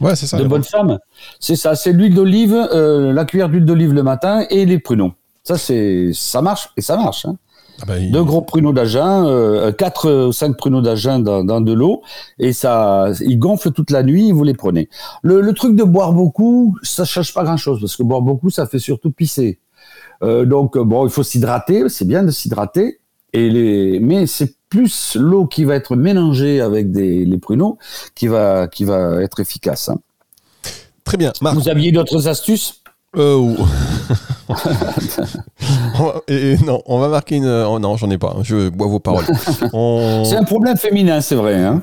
Ouais, 0.00 0.16
c'est 0.16 0.26
ça. 0.26 0.38
De 0.38 0.44
bonne 0.44 0.64
femme. 0.64 0.98
C'est 1.40 1.56
ça. 1.56 1.74
C'est 1.74 1.92
l'huile 1.92 2.14
d'olive, 2.14 2.54
euh, 2.54 3.12
la 3.12 3.24
cuillère 3.24 3.48
d'huile 3.48 3.64
d'olive 3.64 3.92
le 3.92 4.02
matin 4.02 4.44
et 4.50 4.64
les 4.64 4.78
pruneaux. 4.78 5.12
Ça, 5.42 5.56
c'est, 5.56 6.10
ça 6.12 6.42
marche 6.42 6.70
et 6.76 6.80
ça 6.80 6.96
marche. 6.96 7.24
Hein. 7.24 7.36
Ah 7.80 7.84
ben, 7.86 8.10
Deux 8.10 8.24
gros 8.24 8.42
pruneaux 8.42 8.72
d'agin, 8.72 9.26
euh, 9.26 9.70
quatre 9.72 10.28
ou 10.28 10.32
cinq 10.32 10.56
pruneaux 10.56 10.80
d'agin 10.82 11.20
dans, 11.20 11.44
dans, 11.44 11.60
de 11.60 11.72
l'eau 11.72 12.02
et 12.38 12.52
ça, 12.52 13.10
ils 13.20 13.38
gonflent 13.38 13.70
toute 13.70 13.90
la 13.90 14.02
nuit. 14.02 14.32
Vous 14.32 14.42
les 14.44 14.54
prenez. 14.54 14.88
Le, 15.22 15.40
le 15.40 15.52
truc 15.52 15.76
de 15.76 15.84
boire 15.84 16.12
beaucoup, 16.12 16.76
ça 16.82 17.04
change 17.04 17.32
pas 17.32 17.44
grand 17.44 17.56
chose 17.56 17.80
parce 17.80 17.96
que 17.96 18.02
boire 18.02 18.20
beaucoup, 18.22 18.50
ça 18.50 18.66
fait 18.66 18.80
surtout 18.80 19.12
pisser. 19.12 19.60
Euh, 20.22 20.44
donc 20.44 20.76
bon, 20.76 21.06
il 21.06 21.10
faut 21.10 21.22
s'hydrater. 21.22 21.88
C'est 21.88 22.06
bien 22.06 22.24
de 22.24 22.30
s'hydrater. 22.30 23.00
Et 23.32 23.48
les, 23.48 24.00
mais 24.00 24.26
c'est 24.26 24.54
plus 24.68 25.16
l'eau 25.18 25.46
qui 25.46 25.64
va 25.64 25.74
être 25.74 25.96
mélangée 25.96 26.60
avec 26.60 26.90
des, 26.90 27.24
les 27.24 27.38
pruneaux 27.38 27.78
qui 28.14 28.26
va, 28.28 28.66
qui 28.68 28.84
va 28.84 29.22
être 29.22 29.40
efficace. 29.40 29.88
hein. 29.88 29.98
Très 31.04 31.16
bien. 31.16 31.32
Marc, 31.40 31.56
Vous 31.56 31.68
aviez 31.68 31.90
d'autres 31.92 32.28
astuces? 32.28 32.82
Euh, 33.16 33.36
ou- 33.36 33.56
On 35.98 36.04
va- 36.04 36.20
et- 36.28 36.52
et 36.52 36.56
non, 36.58 36.82
on 36.86 36.98
va 36.98 37.08
marquer 37.08 37.36
une. 37.36 37.46
oh 37.46 37.78
non, 37.78 37.96
j'en 37.96 38.10
ai 38.10 38.18
pas. 38.18 38.36
Je 38.42 38.68
bois 38.68 38.86
vos 38.86 39.00
paroles. 39.00 39.24
On- 39.72 40.24
C'est 40.24 40.36
un 40.36 40.44
problème 40.44 40.76
féminin, 40.76 41.20
c'est 41.20 41.34
vrai. 41.34 41.54
Hein 41.62 41.82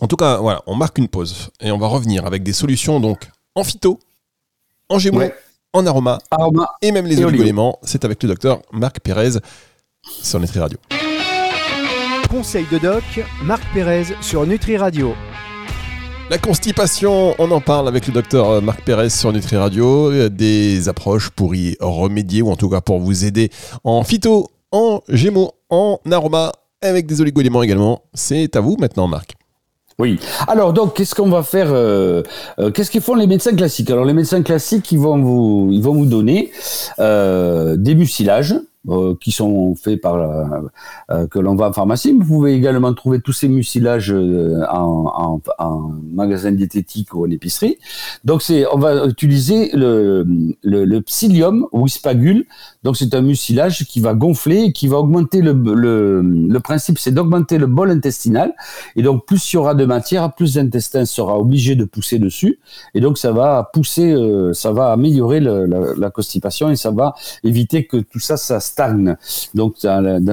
En 0.00 0.08
tout 0.08 0.16
cas, 0.16 0.38
voilà, 0.38 0.62
on 0.66 0.74
marque 0.74 0.98
une 0.98 1.08
pause 1.08 1.48
et 1.60 1.70
on 1.70 1.78
va 1.78 1.86
revenir 1.86 2.26
avec 2.26 2.42
des 2.42 2.52
solutions 2.52 2.98
donc 3.00 3.28
en 3.54 3.62
phyto, 3.64 3.98
en 4.88 4.98
gémeaux, 4.98 5.20
Ouais. 5.20 5.34
en 5.72 5.86
aroma 5.86 6.18
Aroma. 6.30 6.68
et 6.82 6.90
même 6.92 7.06
les 7.06 7.22
oligo-éléments. 7.24 7.78
C'est 7.82 8.04
avec 8.04 8.22
le 8.22 8.28
docteur 8.30 8.60
Marc 8.72 9.00
Pérez 9.00 9.38
sur 10.02 10.40
Nutri 10.40 10.58
Radio. 10.58 10.78
Conseil 12.30 12.66
de 12.72 12.78
doc, 12.78 13.04
Marc 13.44 13.62
Pérez 13.72 14.04
sur 14.20 14.46
Nutri 14.46 14.76
Radio. 14.76 15.14
La 16.28 16.38
constipation, 16.38 17.34
on 17.38 17.50
en 17.50 17.60
parle 17.60 17.86
avec 17.88 18.06
le 18.06 18.12
docteur 18.12 18.50
euh, 18.50 18.60
Marc 18.60 18.82
Pérez 18.82 19.10
sur 19.10 19.32
Nutri 19.32 19.56
Radio. 19.56 20.28
Des 20.28 20.88
approches 20.88 21.30
pour 21.30 21.54
y 21.54 21.76
remédier 21.80 22.42
ou 22.42 22.50
en 22.50 22.56
tout 22.56 22.68
cas 22.68 22.80
pour 22.80 22.98
vous 22.98 23.24
aider 23.24 23.50
en 23.84 24.02
phyto, 24.02 24.50
en 24.72 25.02
gémeaux, 25.08 25.52
en 25.70 25.98
aroma 26.10 26.52
avec 26.82 27.06
des 27.06 27.20
oligo-éléments 27.20 27.62
également. 27.62 28.02
C'est 28.14 28.56
à 28.56 28.60
vous 28.60 28.76
maintenant, 28.78 29.06
Marc. 29.06 29.36
Oui. 29.98 30.18
Alors 30.46 30.74
donc, 30.74 30.94
qu'est-ce 30.94 31.14
qu'on 31.14 31.30
va 31.30 31.42
faire 31.42 31.68
euh, 31.70 32.22
euh, 32.58 32.70
Qu'est-ce 32.70 32.90
qu'ils 32.90 33.00
font 33.00 33.14
les 33.14 33.26
médecins 33.26 33.54
classiques? 33.54 33.90
Alors 33.90 34.04
les 34.04 34.12
médecins 34.12 34.42
classiques, 34.42 34.92
ils 34.92 34.98
vont 34.98 35.18
vous, 35.18 35.70
ils 35.72 35.82
vont 35.82 35.94
vous 35.94 36.06
donner 36.06 36.50
euh, 36.98 37.76
des 37.76 37.94
mucilages. 37.94 38.56
Euh, 38.88 39.14
qui 39.20 39.32
sont 39.32 39.74
faits 39.74 40.00
par 40.00 40.16
euh, 41.10 41.26
que 41.26 41.38
l'on 41.38 41.54
va 41.54 41.68
en 41.68 41.72
pharmacie. 41.72 42.12
Vous 42.12 42.24
pouvez 42.24 42.54
également 42.54 42.92
trouver 42.94 43.20
tous 43.20 43.32
ces 43.32 43.48
mucilages 43.48 44.12
euh, 44.12 44.62
en, 44.70 45.40
magasin 46.12 46.52
diététique 46.52 47.14
ou 47.14 47.26
en 47.26 47.30
épicerie. 47.30 47.78
Donc 48.24 48.42
c'est, 48.42 48.66
on 48.72 48.78
va 48.78 49.06
utiliser 49.06 49.70
le, 49.74 50.24
le, 50.62 51.00
psyllium 51.00 51.66
ou 51.72 51.88
spagule. 51.88 52.46
Donc 52.82 52.96
c'est 52.96 53.14
un 53.14 53.22
mucilage 53.22 53.84
qui 53.84 54.00
va 54.00 54.14
gonfler 54.14 54.64
et 54.64 54.72
qui 54.72 54.88
va 54.88 54.98
augmenter 54.98 55.40
le, 55.42 55.52
le, 55.52 56.60
principe, 56.60 56.98
c'est 56.98 57.12
d'augmenter 57.12 57.58
le 57.58 57.66
bol 57.66 57.90
intestinal. 57.90 58.54
Et 58.96 59.02
donc, 59.02 59.26
plus 59.26 59.52
il 59.52 59.56
y 59.56 59.58
aura 59.58 59.74
de 59.74 59.84
matière, 59.84 60.32
plus 60.32 60.56
l'intestin 60.56 61.04
sera 61.04 61.38
obligé 61.38 61.74
de 61.74 61.84
pousser 61.84 62.18
dessus. 62.18 62.58
Et 62.94 63.00
donc, 63.00 63.18
ça 63.18 63.32
va 63.32 63.70
pousser, 63.72 64.12
euh, 64.12 64.52
ça 64.52 64.72
va 64.72 64.92
améliorer 64.92 65.40
la 65.40 66.10
constipation 66.10 66.70
et 66.70 66.76
ça 66.76 66.90
va 66.90 67.14
éviter 67.44 67.86
que 67.86 67.98
tout 67.98 68.20
ça, 68.20 68.36
ça 68.36 68.60
stagne. 68.76 69.16
Donc, 69.54 69.76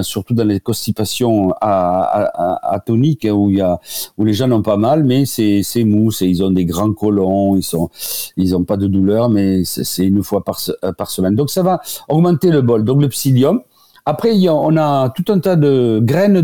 surtout 0.02 0.34
dans 0.34 0.44
les 0.44 0.60
constipations 0.60 1.54
atoniques, 1.62 3.26
hein, 3.26 3.80
où, 4.18 4.26
les 4.26 4.34
gens 4.34 4.48
n'ont 4.48 4.62
pas 4.62 4.78
mal, 4.78 5.04
mais 5.06 5.26
c'est 5.26 5.84
mou, 5.86 6.12
ils 6.20 6.44
ont 6.44 6.52
des 6.52 6.66
grands 6.66 6.94
colons, 6.94 7.56
ils 7.56 7.64
sont, 7.64 7.90
ils 8.36 8.54
pas 8.68 8.78
de 8.78 8.88
douleur, 8.88 9.30
mais 9.30 9.64
c'est 9.64 10.06
une 10.06 10.24
fois 10.24 10.44
euh, 10.84 10.92
par 10.92 11.10
semaine. 11.10 11.36
Donc, 11.36 11.50
ça 11.50 11.64
va 11.64 11.82
augmenter 12.10 12.50
le 12.52 12.62
bol. 12.62 12.84
Donc, 12.84 13.02
le 13.02 13.08
psyllium. 13.08 13.62
Après, 14.06 14.32
on 14.50 14.76
a 14.76 15.10
tout 15.16 15.32
un 15.32 15.40
tas 15.40 15.56
de 15.56 16.02
graines 16.04 16.42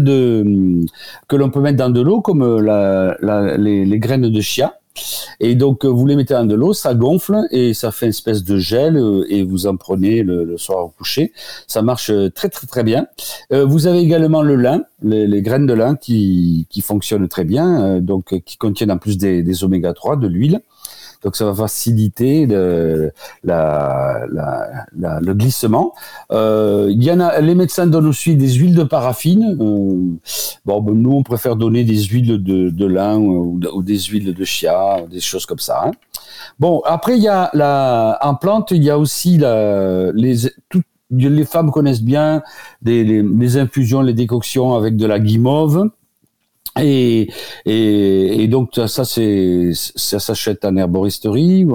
que 1.28 1.36
l'on 1.36 1.50
peut 1.50 1.60
mettre 1.60 1.78
dans 1.78 1.90
de 1.90 2.00
l'eau, 2.00 2.22
comme 2.22 2.42
euh, 2.42 3.14
les, 3.58 3.84
les 3.84 4.00
graines 4.00 4.30
de 4.30 4.42
chia. 4.42 4.79
Et 5.40 5.56
donc, 5.56 5.86
euh, 5.86 5.88
vous 5.88 6.06
les 6.06 6.16
mettez 6.16 6.34
dans 6.34 6.46
de 6.46 6.56
l'eau, 6.56 6.74
ça 6.74 6.94
gonfle 6.94 7.48
et 7.52 7.74
ça 7.74 7.92
fait 7.92 8.08
une 8.08 8.12
espèce 8.12 8.44
de 8.44 8.58
gel 8.58 8.98
euh, 8.98 9.26
et 9.30 9.44
vous 9.44 9.68
en 9.68 9.78
prenez 9.78 10.24
le, 10.24 10.58
soir 10.58 10.86
au 10.86 10.90
coucher. 10.90 11.32
Ça 11.68 11.82
marche 11.82 12.10
euh, 12.10 12.30
très, 12.30 12.50
très, 12.50 12.68
très 12.68 12.84
bien. 12.84 13.08
Vous 13.52 13.88
avez 13.88 14.00
également 14.00 14.42
le 14.42 14.56
lin, 14.56 14.84
les, 15.02 15.42
graines 15.42 15.66
de 15.66 15.74
lin 15.74 15.96
qui, 15.96 16.68
qui 16.70 16.82
fonctionnent 16.82 17.28
très 17.28 17.46
bien, 17.46 18.00
donc 18.00 18.40
qui 18.46 18.58
contiennent 18.58 18.92
en 18.92 18.98
plus 18.98 19.18
des, 19.18 19.42
des 19.44 19.64
oméga 19.64 19.94
3, 19.94 20.18
de 20.18 20.28
l'huile. 20.28 20.62
Donc 21.24 21.36
ça 21.36 21.46
va 21.46 21.54
faciliter 21.54 22.46
le, 22.46 23.12
la, 23.44 24.22
la- 24.98 25.20
le 25.20 25.34
glissement. 25.34 25.94
Euh, 26.32 26.88
Il 26.92 27.04
y 27.04 27.12
en 27.12 27.20
a, 27.20 27.40
les 27.42 27.56
médecins 27.56 27.88
donnent 27.88 28.08
aussi 28.08 28.36
des 28.36 28.54
huiles 28.54 28.76
de 28.76 28.84
paraffine. 28.84 29.58
Euh, 29.60 30.18
bon, 30.66 30.82
ben, 30.82 30.94
nous 30.94 31.12
on 31.12 31.24
préfère 31.24 31.56
donner 31.56 31.84
des 31.84 32.02
huiles 32.04 32.42
de, 32.42 32.70
de 32.70 32.86
lin 32.86 33.18
ou, 33.18 33.60
ou 33.74 33.84
des 33.84 34.00
huiles 34.00 34.34
de 34.34 34.46
chia, 34.46 35.02
des 35.12 35.20
choses 35.20 35.46
comme 35.46 35.60
ça. 35.60 35.82
hein. 35.86 35.92
Bon, 36.60 36.82
après 36.86 37.18
il 37.18 37.24
y 37.24 37.28
a 37.28 37.50
la, 37.54 38.18
en 38.22 38.36
plante, 38.36 38.72
il 38.72 38.84
y 38.84 38.90
a 38.90 38.98
aussi 38.98 39.38
la, 39.38 40.12
les 40.14 40.36
les 41.12 41.46
femmes 41.46 41.72
connaissent 41.72 42.04
bien 42.04 42.44
les, 42.84 43.04
les 43.24 43.58
infusions, 43.58 44.02
les 44.02 44.14
décoctions 44.14 44.76
avec 44.76 44.96
de 44.96 45.08
la 45.08 45.20
guimauve. 45.20 45.90
Et, 46.82 48.48
donc 48.48 48.72
ça, 48.76 48.88
ça, 48.88 49.06
s'achète 50.20 50.66
en 50.66 50.76
herboristerie. 50.76 51.68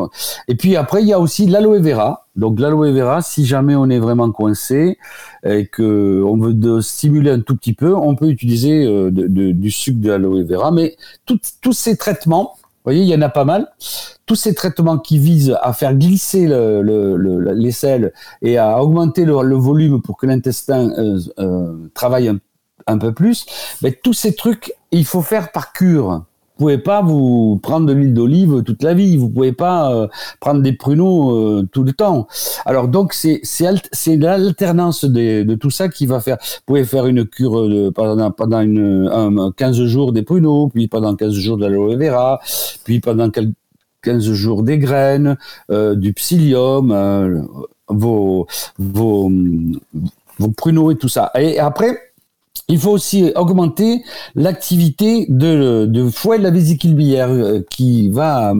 Et 0.48 0.54
puis 0.56 0.76
après 0.76 1.02
il 1.02 1.08
y 1.08 1.12
a 1.12 1.20
aussi 1.20 1.46
l'aloe 1.46 1.80
vera. 1.80 2.26
Donc 2.36 2.58
l'aloe 2.58 2.92
vera, 2.92 3.22
si 3.22 3.46
jamais 3.46 3.76
on 3.76 3.88
est 3.90 4.00
vraiment 4.00 4.30
coincé 4.32 4.98
et 5.44 5.66
que 5.66 6.22
on 6.24 6.36
veut 6.36 6.80
stimuler 6.80 7.30
un 7.30 7.40
tout 7.40 7.56
petit 7.56 7.74
peu, 7.74 7.94
on 7.94 8.16
peut 8.16 8.28
utiliser 8.28 8.84
euh, 8.84 9.10
du 9.10 9.70
sucre 9.70 10.00
de 10.00 10.08
l'aloe 10.10 10.44
vera. 10.44 10.70
Mais 10.70 10.96
tous 11.26 11.72
ces 11.72 11.96
traitements, 11.96 12.54
vous 12.56 12.90
voyez, 12.90 13.02
il 13.02 13.08
y 13.08 13.14
en 13.14 13.22
a 13.22 13.28
pas 13.28 13.44
mal. 13.44 13.68
Tous 14.26 14.34
ces 14.34 14.54
traitements 14.54 14.98
qui 14.98 15.18
visent 15.18 15.56
à 15.62 15.72
faire 15.72 15.94
glisser 15.94 16.46
le, 16.46 16.82
le- 16.82 17.16
le- 17.16 17.52
les 17.52 17.70
selles 17.72 18.12
et 18.42 18.58
à 18.58 18.82
augmenter 18.82 19.24
le, 19.24 19.54
volume 19.54 20.02
pour 20.02 20.16
que 20.16 20.26
l'intestin 20.26 20.90
euh, 20.98 21.18
euh, 21.38 21.74
travaille 21.94 22.28
un, 22.28 22.38
un 22.86 22.98
peu 22.98 23.12
plus, 23.12 23.46
mais 23.82 23.92
tous 23.92 24.12
ces 24.12 24.34
trucs, 24.34 24.72
il 24.92 25.04
faut 25.04 25.22
faire 25.22 25.52
par 25.52 25.72
cure. 25.72 26.24
Vous 26.56 26.66
pouvez 26.66 26.78
pas 26.78 27.02
vous 27.02 27.58
prendre 27.60 27.84
de 27.86 27.92
l'huile 27.92 28.14
d'olive 28.14 28.62
toute 28.62 28.84
la 28.84 28.94
vie. 28.94 29.16
Vous 29.16 29.28
pouvez 29.28 29.50
pas 29.50 29.92
euh, 29.92 30.06
prendre 30.38 30.62
des 30.62 30.72
pruneaux 30.72 31.32
euh, 31.36 31.68
tout 31.72 31.82
le 31.82 31.92
temps. 31.92 32.28
Alors 32.64 32.86
donc 32.86 33.12
c'est 33.12 33.40
c'est 33.42 33.66
alt- 33.66 33.88
c'est 33.90 34.16
l'alternance 34.16 35.04
de, 35.04 35.42
de 35.42 35.54
tout 35.56 35.70
ça 35.70 35.88
qui 35.88 36.06
va 36.06 36.20
faire. 36.20 36.36
Vous 36.40 36.60
pouvez 36.66 36.84
faire 36.84 37.06
une 37.06 37.24
cure 37.26 37.68
de, 37.68 37.90
pendant 37.90 38.30
pendant 38.30 38.60
une 38.60 39.08
un- 39.12 39.50
15 39.50 39.82
jours 39.86 40.12
des 40.12 40.22
pruneaux, 40.22 40.68
puis 40.72 40.86
pendant 40.86 41.16
15 41.16 41.32
jours 41.34 41.56
de 41.56 41.62
l'aloe 41.66 41.96
vera, 41.96 42.38
puis 42.84 43.00
pendant 43.00 43.30
quel- 43.30 43.52
15 44.02 44.30
jours 44.32 44.62
des 44.62 44.78
graines, 44.78 45.36
euh, 45.72 45.96
du 45.96 46.12
psyllium, 46.12 46.92
euh, 46.92 47.42
vos 47.88 48.46
vos 48.78 49.28
vos 50.38 50.48
pruneaux 50.50 50.90
et 50.92 50.96
tout 50.96 51.08
ça. 51.08 51.32
Et 51.36 51.58
après 51.58 51.98
il 52.68 52.78
faut 52.78 52.90
aussi 52.90 53.30
augmenter 53.34 54.02
l'activité 54.34 55.26
de, 55.28 55.86
de 55.86 56.08
foie 56.08 56.38
de 56.38 56.42
la 56.42 56.50
vésicule 56.50 56.94
biliaire 56.94 57.30
euh, 57.30 57.60
qui 57.68 58.08
va 58.08 58.54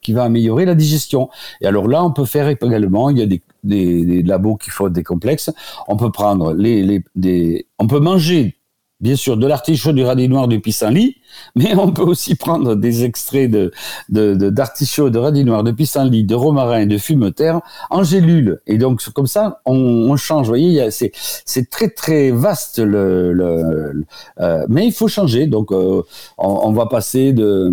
qui 0.00 0.12
va 0.12 0.24
améliorer 0.24 0.64
la 0.64 0.74
digestion. 0.74 1.28
Et 1.60 1.66
alors 1.66 1.86
là, 1.88 2.02
on 2.04 2.12
peut 2.12 2.24
faire 2.24 2.48
également, 2.48 3.10
il 3.10 3.18
y 3.18 3.22
a 3.22 3.26
des, 3.26 3.42
des, 3.64 4.04
des 4.04 4.22
labos 4.22 4.56
qui 4.56 4.70
font 4.70 4.88
des 4.88 5.02
complexes. 5.02 5.50
On 5.88 5.96
peut 5.96 6.10
prendre 6.10 6.54
les, 6.54 6.82
les 6.82 7.04
des, 7.14 7.66
on 7.78 7.86
peut 7.86 8.00
manger 8.00 8.56
bien 9.00 9.16
sûr 9.16 9.36
de 9.36 9.46
l'artichaut, 9.46 9.92
du 9.92 10.04
radis 10.04 10.28
noir, 10.28 10.48
du 10.48 10.60
pissenlit, 10.60 11.16
mais 11.56 11.74
on 11.76 11.92
peut 11.92 12.02
aussi 12.02 12.34
prendre 12.34 12.74
des 12.74 13.04
extraits 13.04 13.50
de 13.50 13.70
de 14.08 14.34
de- 14.34 14.50
d'artichaut, 14.50 15.10
de, 15.10 15.18
radis 15.18 15.44
noir, 15.44 15.62
de 15.64 15.70
pissenlit, 15.72 16.24
de 16.24 16.34
romarin 16.34 16.86
de 16.86 16.98
fumeterre 16.98 17.60
en 17.90 18.02
gélule. 18.02 18.60
Et 18.66 18.78
donc 18.78 19.02
comme 19.14 19.26
ça, 19.26 19.60
on, 19.66 20.16
change. 20.16 20.46
Vous 20.46 20.50
voyez, 20.52 20.88
c'est 20.90 21.70
très 21.70 21.88
très 21.88 22.30
vaste 22.30 22.78
le, 22.78 24.04
euh, 24.40 24.64
mais 24.68 24.86
il 24.86 24.92
faut 24.92 25.08
changer. 25.08 25.46
Donc 25.46 25.72
euh, 25.72 26.02
on, 26.38 26.72
va 26.72 26.86
passer 26.86 27.32
de 27.32 27.72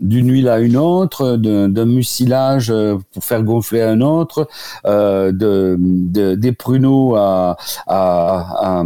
d'une 0.00 0.30
huile 0.30 0.48
à 0.48 0.58
une 0.60 0.76
autre, 0.76 1.36
de- 1.36 1.66
d'un 1.66 1.84
mucilage 1.86 2.70
euh, 2.70 2.96
pour 3.12 3.24
faire 3.24 3.42
gonfler 3.42 3.82
un 3.82 4.00
autre, 4.00 4.48
de, 4.84 5.76
de- 5.78 6.34
des 6.34 6.52
pruneaux 6.52 7.14
à 7.16 7.56
à, 7.86 8.80
à, 8.80 8.84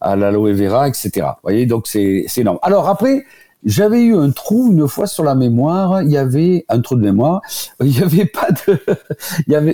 à 0.00 0.16
l'aloe 0.16 0.52
vera, 0.52 0.88
etc. 0.88 0.95
Vous 1.04 1.42
voyez, 1.42 1.66
donc 1.66 1.86
c'est 1.86 2.26
énorme. 2.36 2.58
Alors 2.62 2.88
après. 2.88 3.24
J'avais 3.64 4.02
eu 4.02 4.16
un 4.16 4.30
trou 4.30 4.70
une 4.70 4.86
fois 4.86 5.08
sur 5.08 5.24
la 5.24 5.34
mémoire. 5.34 6.02
Il 6.02 6.10
y 6.10 6.18
avait 6.18 6.64
un 6.68 6.80
trou 6.80 6.94
de 6.94 7.00
mémoire. 7.00 7.40
Il 7.80 7.88
n'y 7.88 8.00
avait 8.00 8.26
pas 8.26 8.48
de, 8.52 8.78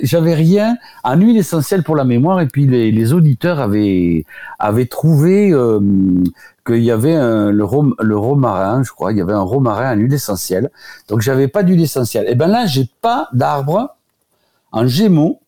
j'avais 0.01 0.33
rien 0.33 0.77
en 1.03 1.15
huile 1.15 1.37
essentielle 1.37 1.83
pour 1.83 1.95
la 1.95 2.03
mémoire. 2.03 2.41
Et 2.41 2.47
puis 2.47 2.65
les, 2.65 3.13
auditeurs 3.13 3.59
avaient 3.59 4.25
trouvé 4.89 5.51
euh, 5.51 5.79
qu'il 6.65 6.81
y 6.81 6.89
avait 6.89 7.15
le, 7.51 7.63
rom, 7.63 7.93
le 7.99 8.17
romarin, 8.17 8.81
je 8.81 8.89
crois. 8.89 9.11
Il 9.11 9.19
y 9.19 9.21
avait 9.21 9.33
un 9.33 9.41
romarin 9.41 9.93
en 9.93 9.99
huile 9.99 10.13
essentielle. 10.13 10.71
Donc 11.07 11.21
j'avais 11.21 11.47
pas 11.47 11.61
d'huile 11.61 11.81
essentielle. 11.81 12.25
Et 12.27 12.33
ben 12.33 12.47
là, 12.47 12.65
j'ai 12.65 12.89
pas 13.01 13.27
d'arbre 13.33 13.95
en 14.71 14.87
gémeaux. 14.87 15.39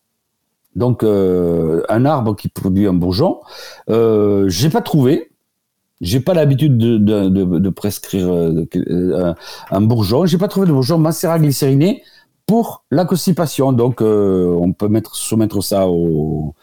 Donc 0.75 1.03
euh, 1.03 1.83
un 1.89 2.05
arbre 2.05 2.35
qui 2.35 2.49
produit 2.49 2.87
un 2.87 2.93
bourgeon. 2.93 3.41
Euh, 3.89 4.47
j'ai 4.49 4.69
pas 4.69 4.81
trouvé. 4.81 5.31
J'ai 6.01 6.19
pas 6.19 6.33
l'habitude 6.33 6.77
de, 6.77 6.97
de, 6.97 7.29
de, 7.29 7.59
de 7.59 7.69
prescrire 7.69 8.27
euh, 8.31 8.65
euh, 8.75 9.33
un, 9.71 9.81
bourgeon. 9.81 10.25
J'ai 10.25 10.37
pas 10.37 10.47
trouvé 10.47 10.67
de 10.67 10.73
bourgeon 10.73 10.97
macérat 10.97 11.39
glycériné 11.39 12.03
pour 12.45 12.83
la 12.91 13.05
constipation. 13.05 13.71
Donc, 13.71 14.01
euh, 14.01 14.55
on 14.59 14.73
peut 14.73 14.89
mettre, 14.89 15.15
soumettre 15.15 15.63
ça 15.63 15.87
au, 15.87 16.53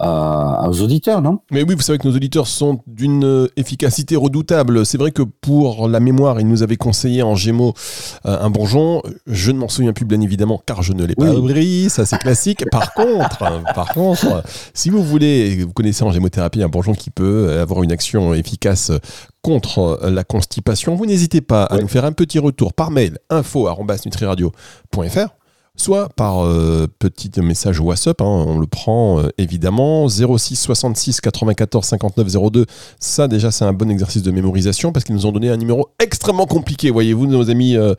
aux 0.00 0.82
auditeurs, 0.82 1.22
non? 1.22 1.40
Mais 1.50 1.62
oui, 1.62 1.74
vous 1.74 1.82
savez 1.82 1.98
que 1.98 2.08
nos 2.08 2.14
auditeurs 2.14 2.46
sont 2.46 2.80
d'une 2.86 3.24
euh, 3.24 3.48
efficacité 3.56 4.16
redoutable. 4.16 4.84
C'est 4.84 4.98
vrai 4.98 5.12
que 5.12 5.22
pour 5.22 5.88
la 5.88 6.00
mémoire, 6.00 6.40
ils 6.40 6.48
nous 6.48 6.62
avaient 6.62 6.76
conseillé 6.76 7.22
en 7.22 7.34
Gémeaux 7.34 7.74
euh, 8.26 8.38
un 8.40 8.50
bourgeon. 8.50 9.02
Je 9.26 9.52
ne 9.52 9.58
m'en 9.58 9.68
souviens 9.68 9.92
plus, 9.92 10.04
bien 10.04 10.20
évidemment, 10.20 10.60
car 10.64 10.82
je 10.82 10.92
ne 10.92 11.04
l'ai 11.04 11.14
pas 11.14 11.34
oui. 11.34 11.88
Ça, 11.88 12.06
c'est 12.06 12.18
classique. 12.18 12.64
Par 12.70 12.94
contre, 12.94 13.62
par 13.74 13.94
contre, 13.94 14.42
si 14.74 14.90
vous 14.90 15.02
voulez, 15.02 15.64
vous 15.64 15.72
connaissez 15.72 16.04
en 16.04 16.12
gémothérapie 16.12 16.62
un 16.62 16.68
bourgeon 16.68 16.94
qui 16.94 17.10
peut 17.10 17.60
avoir 17.60 17.82
une 17.82 17.92
action 17.92 18.34
efficace 18.34 18.92
contre 19.42 20.00
la 20.04 20.24
constipation, 20.24 20.94
vous 20.94 21.06
n'hésitez 21.06 21.40
pas 21.40 21.64
à 21.64 21.78
nous 21.78 21.88
faire 21.88 22.04
un 22.04 22.12
petit 22.12 22.38
retour 22.38 22.72
par 22.72 22.90
mail 22.90 23.18
info@nutriradio.fr 23.30 25.41
soit 25.76 26.10
par 26.16 26.44
euh, 26.44 26.86
petit 26.98 27.30
message 27.40 27.80
WhatsApp, 27.80 28.20
hein, 28.20 28.24
on 28.24 28.58
le 28.58 28.66
prend 28.66 29.20
euh, 29.20 29.28
évidemment, 29.38 30.06
06 30.08 30.56
66 30.56 31.20
94 31.20 31.84
59 31.84 32.28
02, 32.52 32.66
ça 33.00 33.26
déjà 33.26 33.50
c'est 33.50 33.64
un 33.64 33.72
bon 33.72 33.90
exercice 33.90 34.22
de 34.22 34.30
mémorisation 34.30 34.92
parce 34.92 35.04
qu'ils 35.04 35.14
nous 35.14 35.24
ont 35.24 35.32
donné 35.32 35.48
un 35.48 35.56
numéro 35.56 35.88
extrêmement 35.98 36.46
compliqué, 36.46 36.90
voyez-vous, 36.90 37.26
nos 37.26 37.48
amis 37.48 37.76
euh, 37.76 37.94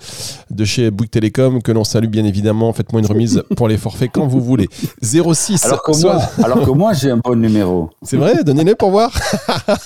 de 0.51 0.65
chez 0.65 0.91
Bouygues 0.91 1.09
Télécom, 1.09 1.61
que 1.63 1.71
l'on 1.71 1.83
salue 1.83 2.07
bien 2.07 2.25
évidemment, 2.25 2.71
faiitez 2.73 2.89
moi 2.93 3.01
une 3.01 3.07
remise 3.07 3.43
pour 3.57 3.67
les 3.67 3.77
forfaits 3.77 4.11
quand 4.13 4.27
vous 4.27 4.41
voulez. 4.41 4.69
06... 5.01 5.65
Alors 5.65 5.81
que 5.81 5.99
moi, 5.99 6.21
alors 6.43 6.61
que 6.61 6.71
moi 6.71 6.93
j'ai 6.93 7.09
un 7.09 7.17
bon 7.17 7.35
numéro. 7.35 7.89
C'est 8.03 8.17
vrai, 8.17 8.43
donnez-le 8.43 8.75
pour 8.75 8.91
voir. 8.91 9.11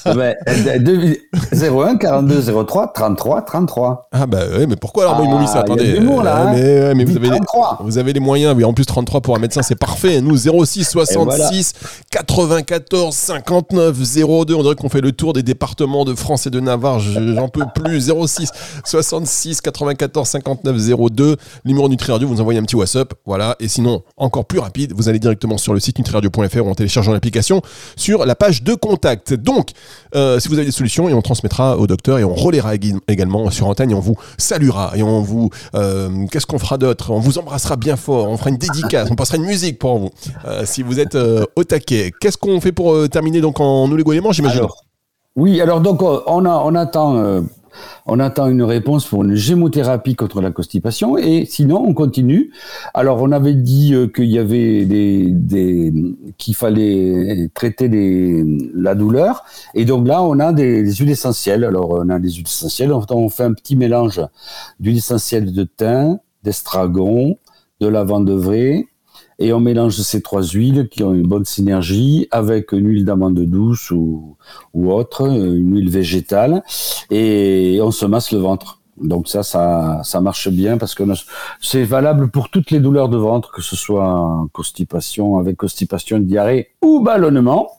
01 0.05 1.97
42 1.97 2.65
03 2.65 2.91
33 2.93 3.41
33. 3.43 4.09
Ah 4.11 4.25
bah 4.25 4.39
oui, 4.57 4.65
mais 4.67 4.75
pourquoi? 4.75 5.03
Alors 5.03 5.15
moi 5.17 5.25
ils 5.25 5.29
m'ont 5.29 5.39
mis 5.39 5.47
ça 5.47 5.59
ah, 5.59 5.61
Attendez. 5.61 5.99
là, 6.23 6.49
hein. 6.49 6.53
mais, 6.53 6.93
mais 6.95 7.05
vous 7.05 7.15
avez 7.15 7.29
33 7.39 7.76
vous 7.81 7.97
avez 7.97 8.13
les 8.13 8.19
moyens. 8.19 8.55
Oui, 8.55 8.63
en 8.63 8.73
plus, 8.73 8.85
33 8.85 9.21
pour 9.21 9.35
un 9.35 9.39
médecin, 9.39 9.61
c'est 9.61 9.75
parfait. 9.75 10.21
Nous, 10.21 10.37
06 10.37 10.83
66 10.83 11.73
94 12.11 13.13
59 13.13 13.97
02. 14.45 14.53
On 14.55 14.63
dirait 14.63 14.75
qu'on 14.75 14.89
fait 14.89 15.01
le 15.01 15.11
tour 15.11 15.33
des 15.33 15.43
départements 15.43 16.05
de 16.05 16.15
France 16.15 16.47
et 16.47 16.49
de 16.49 16.59
Navarre. 16.59 16.99
J'en 16.99 17.49
peux 17.49 17.65
plus. 17.73 18.11
06 18.27 18.49
66 18.85 19.61
94 19.61 20.27
59 20.27 20.77
02. 21.11 21.37
Numéro 21.65 21.89
NutriRadio, 21.89 22.27
vous 22.27 22.35
nous 22.35 22.41
envoyez 22.41 22.59
un 22.59 22.63
petit 22.63 22.75
WhatsApp. 22.75 23.13
Voilà. 23.25 23.55
Et 23.59 23.67
sinon, 23.67 24.03
encore 24.17 24.45
plus 24.45 24.59
rapide, 24.59 24.93
vous 24.95 25.09
allez 25.09 25.19
directement 25.19 25.57
sur 25.57 25.73
le 25.73 25.79
site 25.79 25.97
nutriradio.fr 25.97 26.65
ou 26.65 26.69
en 26.69 26.75
téléchargeant 26.75 27.11
l'application 27.11 27.61
sur 27.95 28.25
la 28.25 28.35
page 28.35 28.63
de 28.63 28.73
contact. 28.73 29.33
Donc, 29.33 29.71
euh, 30.15 30.39
si 30.39 30.47
vous 30.47 30.55
avez 30.55 30.65
des 30.65 30.71
solutions, 30.71 31.09
et 31.09 31.13
on 31.13 31.21
transmettra 31.21 31.77
au 31.77 31.87
docteur 31.87 32.19
et 32.19 32.23
on 32.23 32.33
relaiera 32.33 32.73
également 33.07 33.49
sur 33.51 33.67
antenne 33.67 33.91
et 33.91 33.93
on 33.93 33.99
vous 33.99 34.15
saluera 34.37 34.93
et 34.95 35.03
on 35.03 35.21
vous. 35.21 35.49
Euh, 35.75 36.25
qu'est-ce 36.31 36.45
qu'on 36.45 36.59
fera 36.59 36.77
d'autre? 36.77 37.11
On 37.11 37.19
vous 37.19 37.37
embrassera 37.37 37.66
bien 37.75 37.95
fort. 37.95 38.29
On 38.29 38.37
fera 38.37 38.49
une 38.49 38.57
dédicace, 38.57 39.09
on 39.11 39.15
passera 39.15 39.37
une 39.37 39.45
musique 39.45 39.79
pour 39.79 39.97
vous. 39.97 40.09
Euh, 40.45 40.63
si 40.65 40.83
vous 40.83 40.99
êtes 40.99 41.15
euh, 41.15 41.43
au 41.55 41.63
taquet. 41.63 42.11
Qu'est-ce 42.19 42.37
qu'on 42.37 42.61
fait 42.61 42.71
pour 42.71 42.93
euh, 42.93 43.07
terminer 43.07 43.41
donc 43.41 43.59
en 43.59 43.91
oligo-éléments, 43.91 44.31
j'imagine 44.31 44.67
Oui, 45.35 45.61
alors 45.61 45.81
donc 45.81 46.01
on, 46.01 46.45
a, 46.45 46.61
on 46.65 46.75
attend. 46.75 47.43
on 48.07 48.19
attend 48.19 48.47
une 48.47 48.63
réponse 48.63 49.05
pour 49.05 49.23
une 49.23 49.35
gémothérapie 49.35 50.15
contre 50.15 50.41
la 50.41 50.49
constipation 50.49 51.17
et 51.17 51.45
sinon 51.45 51.83
on 51.87 51.93
continue. 51.93 52.51
Alors 52.93 53.21
on 53.21 53.31
avait 53.31 53.53
dit 53.53 53.93
qu'il 54.15 54.31
y 54.31 54.39
avait 54.39 54.85
des, 54.85 55.27
des 55.29 55.93
qu'il 56.37 56.55
fallait 56.55 57.49
traiter 57.53 57.87
des, 57.87 58.43
la 58.73 58.95
douleur 58.95 59.43
et 59.75 59.85
donc 59.85 60.07
là 60.07 60.23
on 60.23 60.39
a 60.39 60.53
des, 60.53 60.91
huiles 60.91 61.11
essentielles. 61.11 61.63
Alors 61.63 61.91
on 61.91 62.09
a 62.09 62.17
des 62.17 62.31
huiles 62.31 62.47
essentielles. 62.47 62.91
On, 62.93 63.29
fait 63.29 63.43
un 63.43 63.53
petit 63.53 63.75
mélange 63.75 64.21
d'huile 64.79 64.97
essentielle 64.97 65.51
de 65.51 65.63
thym, 65.63 66.17
d'estragon, 66.43 67.37
de 67.79 67.87
lavande 67.87 68.29
vraie, 68.29 68.85
et 69.39 69.53
on 69.53 69.59
mélange 69.59 69.97
ces 69.97 70.21
trois 70.21 70.43
huiles 70.43 70.87
qui 70.89 71.03
ont 71.03 71.13
une 71.13 71.27
bonne 71.27 71.45
synergie 71.45 72.27
avec 72.31 72.71
une 72.71 72.87
huile 72.87 73.05
d'amande 73.05 73.39
douce 73.39 73.91
ou, 73.91 74.35
ou 74.73 74.91
autre, 74.91 75.27
une 75.27 75.75
huile 75.75 75.89
végétale, 75.89 76.63
et 77.11 77.79
on 77.81 77.91
se 77.91 78.05
masse 78.05 78.31
le 78.31 78.39
ventre. 78.39 78.81
Donc 78.99 79.27
ça, 79.27 79.43
ça, 79.43 80.01
ça 80.03 80.21
marche 80.21 80.49
bien 80.49 80.79
parce 80.79 80.95
que 80.95 81.03
c'est 81.61 81.83
valable 81.83 82.31
pour 82.31 82.49
toutes 82.49 82.71
les 82.71 82.79
douleurs 82.79 83.09
de 83.09 83.17
ventre, 83.17 83.51
que 83.51 83.61
ce 83.61 83.75
soit 83.75 84.47
constipation, 84.53 85.37
avec 85.37 85.55
constipation, 85.55 86.17
diarrhée 86.17 86.69
ou 86.81 87.01
ballonnement. 87.01 87.69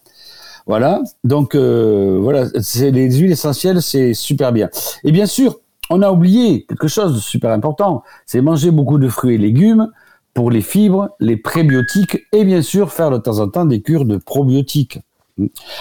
Voilà. 0.66 1.03
Donc 1.25 1.55
euh, 1.55 2.18
voilà, 2.20 2.46
c'est 2.61 2.92
les 2.92 3.11
huiles 3.11 3.33
essentielles, 3.33 3.83
c'est 3.83 4.14
super 4.14 4.53
bien. 4.53 4.68
Et 5.03 5.11
bien 5.11 5.27
sûr, 5.27 5.59
on 5.90 6.03
a 6.03 6.11
oublié 6.11 6.64
quelque 6.66 6.88
chose 6.88 7.14
de 7.14 7.20
super 7.20 7.51
important, 7.51 8.03
c'est 8.27 8.40
manger 8.40 8.70
beaucoup 8.70 8.98
de 8.98 9.09
fruits 9.09 9.35
et 9.35 9.38
légumes 9.38 9.90
pour 10.35 10.51
les 10.51 10.61
fibres, 10.61 11.11
les 11.20 11.37
prébiotiques 11.37 12.27
et 12.33 12.44
bien 12.44 12.62
sûr 12.62 12.92
faire 12.92 13.11
de 13.11 13.18
temps 13.18 13.40
en 13.40 13.48
temps 13.48 13.64
des 13.64 13.83
cures 13.83 14.05
de 14.05 14.18
probiotiques. 14.18 15.01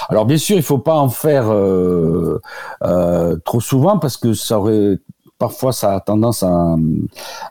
Alors 0.10 0.26
bien 0.26 0.38
sûr, 0.38 0.56
il 0.56 0.64
faut 0.64 0.78
pas 0.78 0.96
en 0.96 1.10
faire 1.10 1.52
euh, 1.52 2.40
euh, 2.84 3.38
trop 3.44 3.60
souvent 3.60 3.98
parce 3.98 4.18
que 4.18 4.34
ça 4.34 4.60
aurait 4.60 5.00
parfois 5.38 5.72
ça 5.72 5.94
a 5.96 6.00
tendance 6.00 6.44
à, 6.44 6.76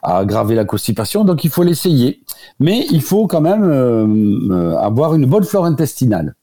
aggraver 0.01 0.55
la 0.55 0.65
constipation, 0.65 1.23
donc 1.23 1.43
il 1.43 1.49
faut 1.49 1.63
l'essayer. 1.63 2.21
Mais 2.59 2.85
il 2.91 3.01
faut 3.01 3.27
quand 3.27 3.41
même 3.41 3.63
euh, 3.63 4.75
avoir 4.77 5.15
une 5.15 5.25
bonne 5.25 5.43
flore 5.43 5.65
intestinale. 5.65 6.35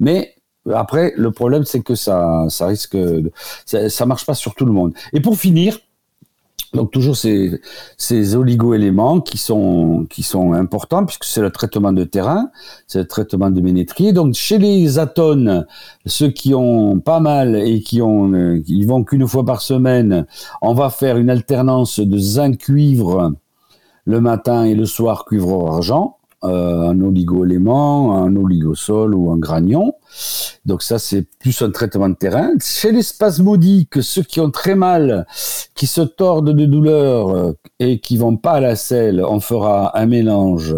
Mais 0.00 0.34
après, 0.70 1.12
le 1.16 1.30
problème, 1.30 1.64
c'est 1.64 1.80
que 1.80 1.94
ça, 1.94 2.46
ça 2.48 2.66
risque, 2.66 2.96
ça, 3.66 3.88
ça 3.88 4.06
marche 4.06 4.26
pas 4.26 4.34
sur 4.34 4.54
tout 4.54 4.64
le 4.64 4.72
monde. 4.72 4.94
Et 5.12 5.20
pour 5.20 5.36
finir, 5.36 5.78
donc 6.72 6.90
toujours 6.90 7.16
ces, 7.16 7.60
ces 7.98 8.34
oligo-éléments 8.34 9.20
qui 9.20 9.36
sont, 9.36 10.06
qui 10.08 10.22
sont 10.22 10.54
importants 10.54 11.04
puisque 11.04 11.24
c'est 11.24 11.42
le 11.42 11.50
traitement 11.50 11.92
de 11.92 12.04
terrain, 12.04 12.50
c'est 12.86 13.00
le 13.00 13.06
traitement 13.06 13.50
de 13.50 13.60
ménétrier. 13.60 14.12
Donc 14.12 14.34
chez 14.34 14.58
les 14.58 14.98
atones, 14.98 15.66
ceux 16.06 16.30
qui 16.30 16.54
ont 16.54 16.98
pas 16.98 17.20
mal 17.20 17.56
et 17.56 17.80
qui 17.82 18.00
ont, 18.00 18.32
euh, 18.32 18.62
ils 18.66 18.86
vont 18.86 19.04
qu'une 19.04 19.26
fois 19.28 19.44
par 19.44 19.60
semaine, 19.60 20.26
on 20.62 20.72
va 20.72 20.88
faire 20.88 21.18
une 21.18 21.28
alternance 21.28 22.00
de 22.00 22.18
zinc 22.18 22.56
cuivre 22.58 23.32
le 24.04 24.20
matin 24.20 24.64
et 24.64 24.74
le 24.74 24.86
soir 24.86 25.26
cuivre 25.26 25.70
argent. 25.70 26.16
Euh, 26.44 26.88
un 26.88 27.00
oligo-élément, 27.00 28.16
un 28.16 28.34
oligosol 28.34 29.14
ou 29.14 29.30
un 29.30 29.36
granion. 29.36 29.94
Donc 30.64 30.82
ça, 30.82 30.98
c'est 30.98 31.26
plus 31.40 31.60
un 31.62 31.70
traitement 31.70 32.08
de 32.08 32.14
terrain. 32.14 32.50
Chez 32.62 32.92
les 32.92 33.02
spasmodiques, 33.02 34.00
ceux 34.02 34.22
qui 34.22 34.40
ont 34.40 34.50
très 34.50 34.76
mal, 34.76 35.26
qui 35.74 35.88
se 35.88 36.02
tordent 36.02 36.54
de 36.54 36.66
douleur 36.66 37.30
euh, 37.30 37.52
et 37.80 37.98
qui 37.98 38.16
vont 38.16 38.36
pas 38.36 38.52
à 38.52 38.60
la 38.60 38.76
selle, 38.76 39.24
on 39.26 39.40
fera 39.40 39.98
un 39.98 40.06
mélange 40.06 40.76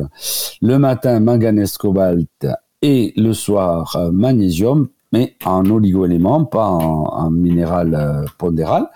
le 0.63 0.79
matin 0.79 1.21
manganèse 1.21 1.77
cobalt 1.77 2.47
et 2.81 3.13
le 3.17 3.35
soir 3.35 3.97
euh, 3.97 4.11
magnésium 4.11 4.89
mais 5.13 5.37
en 5.45 5.65
oligo-élément, 5.71 6.45
pas 6.45 6.67
en, 6.67 7.31
minéral 7.31 7.95
euh, 7.95 8.25
pondéral. 8.37 8.91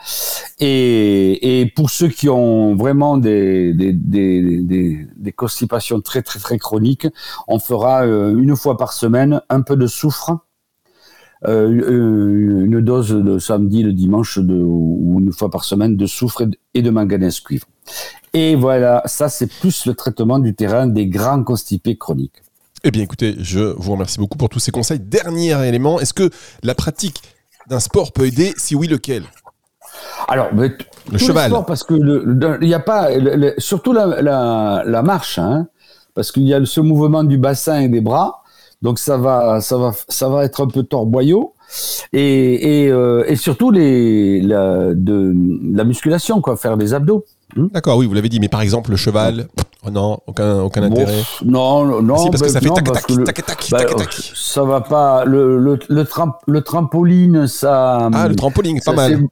Et, 0.59 1.72
pour 1.77 1.90
ceux 1.90 2.09
qui 2.09 2.29
ont 2.29 2.74
vraiment 2.74 3.18
des, 3.18 3.72
des, 3.72 3.92
des, 3.92 5.33
constipations 5.33 6.01
très 6.01 6.22
très 6.22 6.40
très 6.40 6.59
chroniques, 6.59 7.07
on 7.46 7.61
fera 7.61 8.05
une 8.05 8.57
fois 8.57 8.77
par 8.77 8.94
semaine 8.94 9.40
un 9.48 9.61
peu 9.61 9.77
de 9.77 9.87
soufre, 9.87 10.48
euh, 11.46 12.64
une 12.64 12.81
dose 12.81 13.11
de 13.11 13.38
samedi, 13.38 13.83
le 13.83 13.92
dimanche, 13.92 14.38
de, 14.38 14.55
ou 14.55 15.20
une 15.20 15.33
fois 15.33 15.51
par 15.51 15.64
semaine 15.64 15.96
de 15.96 16.07
soufre 16.07 16.42
et 16.74 16.83
de 16.83 16.90
manganèse 16.90 17.40
cuivre. 17.40 17.66
Et 18.35 18.57
voilà, 18.57 19.03
ça 19.07 19.29
c'est 19.29 19.46
plus 19.46 19.87
le 19.87 19.94
traitement 19.94 20.38
du 20.38 20.55
terrain 20.55 20.87
des 20.87 21.07
grands 21.07 21.42
constipés 21.42 21.96
chroniques. 21.96 22.42
Eh 22.85 22.90
bien, 22.90 23.03
écoutez, 23.03 23.35
je 23.38 23.74
vous 23.77 23.92
remercie 23.92 24.18
beaucoup 24.18 24.38
pour 24.38 24.48
tous 24.48 24.61
ces 24.61 24.70
conseils. 24.70 25.01
Dernier 25.01 25.66
élément, 25.66 25.98
est-ce 25.98 26.14
que 26.14 26.31
la 26.62 26.74
pratique 26.74 27.22
d'un 27.68 27.81
sport 27.81 28.12
peut 28.12 28.27
aider? 28.27 28.53
Si 28.57 28.74
oui, 28.74 28.87
lequel? 28.87 29.24
Alors, 30.29 30.48
le 30.55 31.18
cheval. 31.18 31.53
parce 31.66 31.83
que 31.83 31.94
il 31.94 32.66
n'y 32.66 32.74
a 32.74 32.81
pas, 32.81 33.09
surtout 33.59 33.92
la, 33.92 34.22
la, 34.85 35.03
marche, 35.03 35.38
hein, 35.38 35.66
parce 36.14 36.31
qu'il 36.31 36.44
y 36.44 36.55
a 36.55 36.64
ce 36.64 36.81
mouvement 36.81 37.24
du 37.24 37.38
bassin 37.38 37.81
et 37.81 37.88
des 37.88 38.01
bras, 38.01 38.42
donc 38.83 38.99
ça 38.99 39.17
va, 39.17 39.61
ça 39.61 39.77
va, 39.77 39.93
ça 40.09 40.29
va 40.29 40.45
être 40.45 40.62
un 40.62 40.69
peu 40.69 40.83
torboyau, 40.83 41.55
et, 42.12 42.85
et, 42.85 42.91
euh, 42.91 43.25
et 43.27 43.37
surtout 43.37 43.71
les, 43.71 44.41
la, 44.41 44.95
de, 44.95 45.35
la 45.75 45.85
musculation, 45.85 46.41
quoi, 46.41 46.57
faire 46.57 46.77
des 46.77 46.95
abdos. 46.95 47.25
Hmm 47.57 47.69
D'accord, 47.73 47.97
oui, 47.97 48.07
vous 48.07 48.14
l'avez 48.14 48.29
dit, 48.29 48.41
mais 48.41 48.49
par 48.49 48.61
exemple, 48.61 48.91
le 48.91 48.97
cheval, 48.97 49.49
oh 49.85 49.91
non, 49.91 50.19
aucun, 50.27 50.61
aucun 50.61 50.83
intérêt. 50.83 51.23
Non, 51.45 52.03
non, 52.03 52.17
si, 52.19 52.31
parce 52.31 52.43
que 52.43 52.49
ça 52.49 52.61
fait 52.61 52.69
tac, 52.69 52.85
tac, 52.85 53.07
tac, 53.07 53.45
tac, 53.45 53.67
tac, 53.69 53.97
tac, 53.97 54.12
Ça 54.12 54.62
va 54.64 54.81
pas. 54.81 55.25
Le, 55.25 55.59
le, 55.59 55.79
le, 55.88 56.07
le 56.47 56.61
trampoline, 56.62 57.47
ça. 57.47 58.11
Ah, 58.12 58.29
le 58.29 58.37
trampoline, 58.37 58.81
pas 58.85 58.93
mal. 58.93 59.25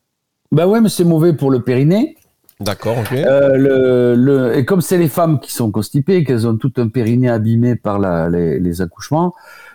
Bah 0.53 0.67
ouais, 0.67 0.81
mais 0.81 0.89
c'est 0.89 1.05
mauvais 1.05 1.33
pour 1.33 1.51
le 1.51 1.61
périnée. 1.61 2.17
D'accord, 2.61 2.97
ok. 2.99 3.13
Euh, 3.13 3.57
le, 3.57 4.15
le, 4.15 4.57
et 4.57 4.65
comme 4.65 4.81
c'est 4.81 4.97
les 4.97 5.09
femmes 5.09 5.41
qui 5.41 5.53
sont 5.53 5.71
constipées, 5.71 6.25
qu'elles 6.25 6.47
ont 6.47 6.57
tout 6.57 6.73
un 6.79 6.89
périnée 6.89 7.29
abîmé 7.29 7.77
par 7.77 7.99
la, 7.99 8.31
les, 8.31 8.59
les 8.59 8.81
accouchements, 8.81 9.35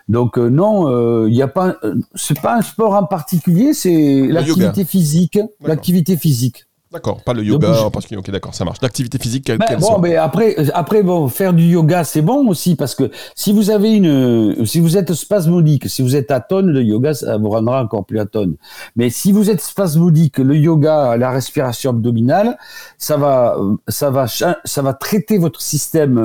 donc 0.10 0.39
euh, 0.39 0.50
non, 0.50 0.88
il 1.28 1.39
euh, 1.39 1.44
a 1.44 1.48
pas, 1.48 1.76
c'est 2.15 2.39
pas 2.41 2.58
un 2.58 2.62
sport 2.62 2.96
en 2.96 3.06
particulier, 3.06 3.74
c'est 3.74 4.28
l'activité 4.28 4.84
physique, 4.84 5.39
l'activité 5.62 6.17
physique. 6.17 6.65
D'accord, 6.92 7.22
pas 7.24 7.32
le 7.34 7.42
yoga, 7.42 7.90
parce 7.94 8.06
que 8.06 8.16
ok, 8.16 8.30
d'accord, 8.32 8.54
ça 8.54 8.66
marche. 8.66 8.80
L'activité 8.82 9.18
physique, 9.18 9.46
quelle 9.46 9.60
Ben, 9.60 9.66
qu'elle 9.66 9.80
bon, 9.80 9.98
mais 10.00 10.18
après, 10.18 10.58
après, 10.74 11.04
bon, 11.04 11.30
faire 11.30 11.54
du 11.54 11.64
yoga, 11.64 12.04
c'est 12.04 12.22
bon 12.22 12.50
aussi 12.50 12.76
parce 12.76 12.96
que 12.96 13.10
si 13.34 13.54
vous 13.54 13.70
avez 13.70 13.94
une, 13.96 14.66
si 14.66 14.82
vous 14.82 14.98
êtes 14.98 15.14
spasmodique, 15.14 15.88
si 15.90 16.02
vous 16.02 16.18
êtes 16.18 16.32
atone, 16.32 16.68
le 16.70 16.84
yoga, 16.84 17.14
ça 17.14 17.38
vous 17.38 17.50
rendra 17.50 17.82
encore 17.82 18.04
plus 18.06 18.20
atone. 18.20 18.56
Mais 18.98 19.10
si 19.10 19.32
vous 19.32 19.50
êtes 19.50 19.62
spasmodique, 19.62 20.38
le 20.40 20.58
yoga, 20.58 21.16
la 21.16 21.32
respiration 21.32 21.92
abdominale, 21.92 22.58
ça 22.98 23.16
va, 23.16 23.56
euh, 23.58 23.76
ça 23.88 24.10
va, 24.12 24.26
ça 24.28 24.82
va 24.82 24.94
traiter 24.94 25.38
votre 25.38 25.62
système 25.62 26.18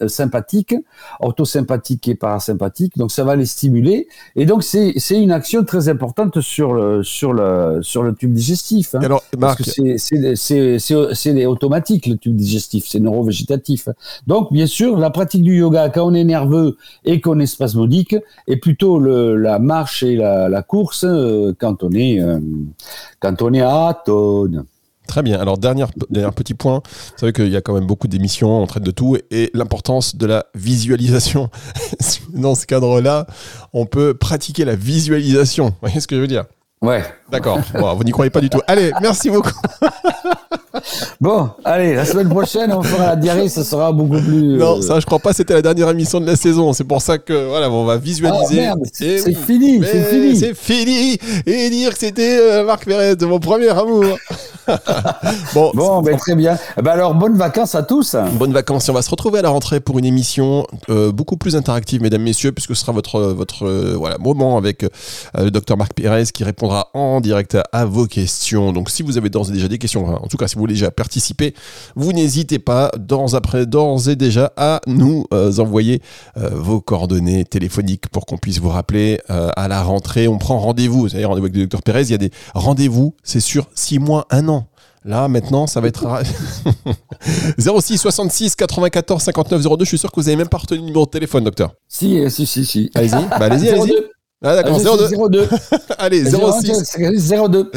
euh, 0.00 0.08
sympathique, 0.08 0.74
orthosympathique 1.20 2.08
et 2.08 2.14
parasympathique. 2.16 2.96
Donc, 2.98 3.12
ça 3.12 3.22
va 3.22 3.36
les 3.36 3.46
stimuler. 3.46 4.08
Et 4.34 4.44
donc, 4.46 4.64
c'est, 4.64 4.92
c'est 4.96 5.20
une 5.20 5.30
action 5.32 5.62
très 5.64 5.88
importante 5.88 6.40
sur 6.40 6.72
le, 6.74 7.02
sur 7.04 7.32
le, 7.32 7.78
sur 7.82 8.02
le 8.02 8.12
tube 8.14 8.32
digestif. 8.32 8.94
hein. 8.96 9.00
Alors, 9.02 9.22
Parce 9.30 9.40
Marc, 9.40 9.58
que 9.58 9.70
c'est- 9.70 9.98
c'est 10.00 11.46
automatique 11.46 12.06
le 12.06 12.16
tube 12.16 12.36
digestif, 12.36 12.86
c'est 12.88 13.00
neurovégétatif. 13.00 13.88
Donc 14.26 14.52
bien 14.52 14.66
sûr, 14.66 14.98
la 14.98 15.10
pratique 15.10 15.42
du 15.42 15.58
yoga 15.58 15.88
quand 15.90 16.06
on 16.06 16.14
est 16.14 16.24
nerveux 16.24 16.76
et 17.04 17.20
qu'on 17.20 17.38
est 17.38 17.46
spasmodique, 17.46 18.16
est 18.48 18.56
plutôt 18.56 18.98
le, 18.98 19.36
la 19.36 19.58
marche 19.58 20.02
et 20.02 20.16
la, 20.16 20.48
la 20.48 20.62
course 20.62 21.04
euh, 21.04 21.54
quand 21.58 21.82
on 21.82 21.92
est 21.92 22.20
euh, 22.20 22.40
quand 23.20 23.42
on 23.42 23.52
est 23.52 23.60
atone. 23.60 24.64
Très 25.10 25.22
bien. 25.24 25.40
Alors, 25.40 25.58
dernier, 25.58 25.86
dernier 26.08 26.30
petit 26.30 26.54
point. 26.54 26.82
Vous 26.84 27.18
savez 27.18 27.32
qu'il 27.32 27.48
y 27.48 27.56
a 27.56 27.60
quand 27.60 27.74
même 27.74 27.86
beaucoup 27.86 28.06
d'émissions, 28.06 28.62
on 28.62 28.66
traite 28.68 28.84
de 28.84 28.92
tout, 28.92 29.16
et 29.32 29.50
l'importance 29.54 30.14
de 30.14 30.24
la 30.24 30.46
visualisation. 30.54 31.50
Dans 32.32 32.54
ce 32.54 32.64
cadre-là, 32.64 33.26
on 33.72 33.86
peut 33.86 34.14
pratiquer 34.14 34.64
la 34.64 34.76
visualisation. 34.76 35.70
Vous 35.70 35.74
voyez 35.80 35.98
ce 35.98 36.06
que 36.06 36.14
je 36.14 36.20
veux 36.20 36.28
dire? 36.28 36.44
Ouais. 36.82 37.02
D'accord. 37.30 37.58
Bon, 37.74 37.94
vous 37.94 38.04
n'y 38.04 38.10
croyez 38.10 38.30
pas 38.30 38.40
du 38.40 38.48
tout. 38.48 38.60
Allez, 38.66 38.90
merci 39.00 39.30
beaucoup. 39.30 39.52
Bon, 41.20 41.50
allez, 41.64 41.94
la 41.94 42.04
semaine 42.04 42.28
prochaine 42.28 42.72
on 42.72 42.82
fera 42.82 43.08
la 43.08 43.16
diarrhée, 43.16 43.48
ça 43.48 43.64
sera 43.64 43.92
beaucoup 43.92 44.20
plus. 44.20 44.56
Non, 44.56 44.78
euh, 44.78 44.80
ça, 44.80 45.00
je 45.00 45.06
crois 45.06 45.18
pas, 45.18 45.32
c'était 45.32 45.54
la 45.54 45.62
dernière 45.62 45.90
émission 45.90 46.20
de 46.20 46.26
la 46.26 46.36
saison. 46.36 46.72
C'est 46.72 46.84
pour 46.84 47.02
ça 47.02 47.18
que, 47.18 47.48
voilà, 47.48 47.70
on 47.70 47.84
va 47.84 47.94
ah, 47.94 47.98
visualiser. 47.98 48.56
merde, 48.56 48.80
Et 49.00 49.18
c'est 49.18 49.34
fini, 49.34 49.82
c'est 49.84 50.04
fini. 50.04 50.36
C'est 50.36 50.54
fini. 50.54 51.18
Et 51.44 51.70
dire 51.70 51.92
que 51.92 51.98
c'était 51.98 52.38
euh, 52.38 52.64
Marc 52.64 52.86
Pérez 52.86 53.16
de 53.16 53.26
mon 53.26 53.40
premier 53.40 53.68
amour. 53.68 54.04
bon, 55.54 55.70
Bon, 55.74 56.02
ben 56.02 56.16
très 56.16 56.34
bien. 56.34 56.58
Eh 56.76 56.82
Ben 56.82 56.92
alors 56.92 57.14
bonnes 57.14 57.36
vacances 57.36 57.74
à 57.74 57.82
tous. 57.82 58.16
Bonnes 58.34 58.52
vacances. 58.52 58.88
Et 58.88 58.90
on 58.90 58.94
va 58.94 59.02
se 59.02 59.10
retrouver 59.10 59.38
à 59.38 59.42
la 59.42 59.50
rentrée 59.50 59.80
pour 59.80 59.98
une 59.98 60.04
émission 60.04 60.66
euh, 60.88 61.12
beaucoup 61.12 61.36
plus 61.36 61.56
interactive, 61.56 62.02
mesdames, 62.02 62.22
messieurs, 62.22 62.52
puisque 62.52 62.74
ce 62.74 62.82
sera 62.82 62.92
votre, 62.92 63.20
votre 63.20 63.66
euh, 63.66 63.94
voilà, 63.96 64.18
moment 64.18 64.56
avec 64.56 64.84
euh, 64.84 64.88
le 65.38 65.50
docteur 65.50 65.76
Marc 65.76 65.94
Pérez 65.94 66.24
qui 66.32 66.44
répondra 66.44 66.88
en 66.94 67.20
direct 67.20 67.54
à, 67.54 67.64
à 67.72 67.84
vos 67.84 68.06
questions. 68.06 68.72
Donc, 68.72 68.90
si 68.90 69.02
vous 69.02 69.18
avez 69.18 69.30
d'ores 69.30 69.50
et 69.50 69.52
déjà 69.52 69.68
des 69.68 69.78
questions, 69.78 70.06
en 70.06 70.26
tout 70.28 70.36
cas, 70.36 70.48
si 70.48 70.54
vous 70.54 70.60
voulez 70.60 70.74
déjà 70.74 70.90
participer, 70.90 71.54
vous 71.96 72.12
n'hésitez 72.12 72.58
pas 72.58 72.90
d'ores 72.98 73.34
et 74.08 74.16
déjà 74.16 74.52
à 74.56 74.80
nous 74.86 75.24
euh, 75.32 75.52
envoyer 75.58 76.02
euh, 76.36 76.50
vos 76.52 76.80
coordonnées 76.80 77.44
téléphoniques 77.44 78.08
pour 78.08 78.26
qu'on 78.26 78.38
puisse 78.38 78.58
vous 78.58 78.68
rappeler 78.68 79.20
euh, 79.30 79.50
à 79.56 79.68
la 79.68 79.82
rentrée. 79.82 80.28
On 80.28 80.38
prend 80.38 80.58
rendez-vous. 80.58 81.00
Vous 81.00 81.08
savez, 81.10 81.24
rendez-vous 81.24 81.46
avec 81.46 81.56
le 81.56 81.62
docteur 81.62 81.82
Pérez. 81.82 82.02
Il 82.02 82.10
y 82.10 82.14
a 82.14 82.18
des 82.18 82.30
rendez-vous, 82.54 83.14
c'est 83.22 83.40
sur 83.40 83.66
six 83.74 83.98
mois, 83.98 84.26
un 84.30 84.48
an. 84.48 84.59
Là, 85.04 85.28
maintenant, 85.28 85.66
ça 85.66 85.80
va 85.80 85.88
être. 85.88 86.04
ra- 86.06 86.22
06 87.58 87.98
66 87.98 88.54
94 88.56 89.22
59 89.22 89.62
02. 89.62 89.84
Je 89.84 89.88
suis 89.88 89.98
sûr 89.98 90.10
que 90.12 90.20
vous 90.20 90.28
avez 90.28 90.36
même 90.36 90.48
pas 90.48 90.58
retenu 90.58 90.78
le 90.78 90.84
numéro 90.84 91.06
de 91.06 91.10
téléphone, 91.10 91.44
docteur. 91.44 91.72
Si, 91.88 92.18
euh, 92.18 92.28
si, 92.28 92.46
si, 92.46 92.64
si. 92.64 92.90
Allez-y, 92.94 93.10
bah, 93.10 93.36
allez-y, 93.40 93.68
allez-y. 93.70 93.88
02. 93.88 94.10
Ah, 94.42 94.54
d'accord, 94.54 94.76
Ah, 94.76 94.82
je 94.82 94.98
02. 94.98 95.06
suis 95.08 95.16
02. 95.18 95.48
Allez, 95.98 96.24
06 96.24 97.32
02. 97.48 97.70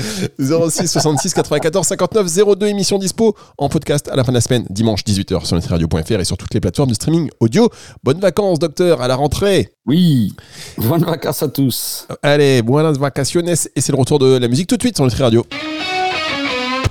06 0.70 0.88
66 0.88 1.34
94 1.34 1.86
59 1.88 2.56
02 2.58 2.68
émission 2.68 2.98
dispo 2.98 3.36
en 3.58 3.68
podcast 3.68 4.08
à 4.10 4.16
la 4.16 4.24
fin 4.24 4.32
de 4.32 4.38
la 4.38 4.42
semaine 4.42 4.66
dimanche 4.70 5.02
18h 5.04 5.46
sur 5.46 5.56
nutriradio.fr 5.58 6.20
et 6.22 6.24
sur 6.26 6.38
toutes 6.38 6.54
les 6.54 6.62
plateformes 6.62 6.90
de 6.90 6.94
streaming 6.96 7.30
audio. 7.42 7.70
Bonnes 8.04 8.20
vacances 8.22 8.60
docteur 8.60 9.02
à 9.02 9.10
la 9.10 9.16
rentrée. 9.16 9.74
Oui. 9.86 10.34
Bonnes 10.78 11.04
vacances 11.04 11.44
à 11.44 11.50
tous. 11.50 12.08
Allez, 12.22 12.62
buenas 12.62 12.94
vacaciones 12.98 13.50
et 13.50 13.56
c'est 13.56 13.92
le 13.92 13.98
retour 13.98 14.20
de 14.20 14.38
la 14.38 14.48
musique 14.48 14.68
tout 14.68 14.78
de 14.78 14.82
suite 14.84 14.96
sur 14.96 15.04
Nutri 15.04 15.22
Radio. 15.22 15.46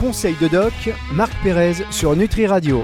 Conseil 0.02 0.34
de 0.40 0.48
doc, 0.48 0.72
Marc 1.12 1.32
Pérez 1.44 1.84
sur 1.92 2.16
Nutri 2.16 2.48
Radio. 2.48 2.80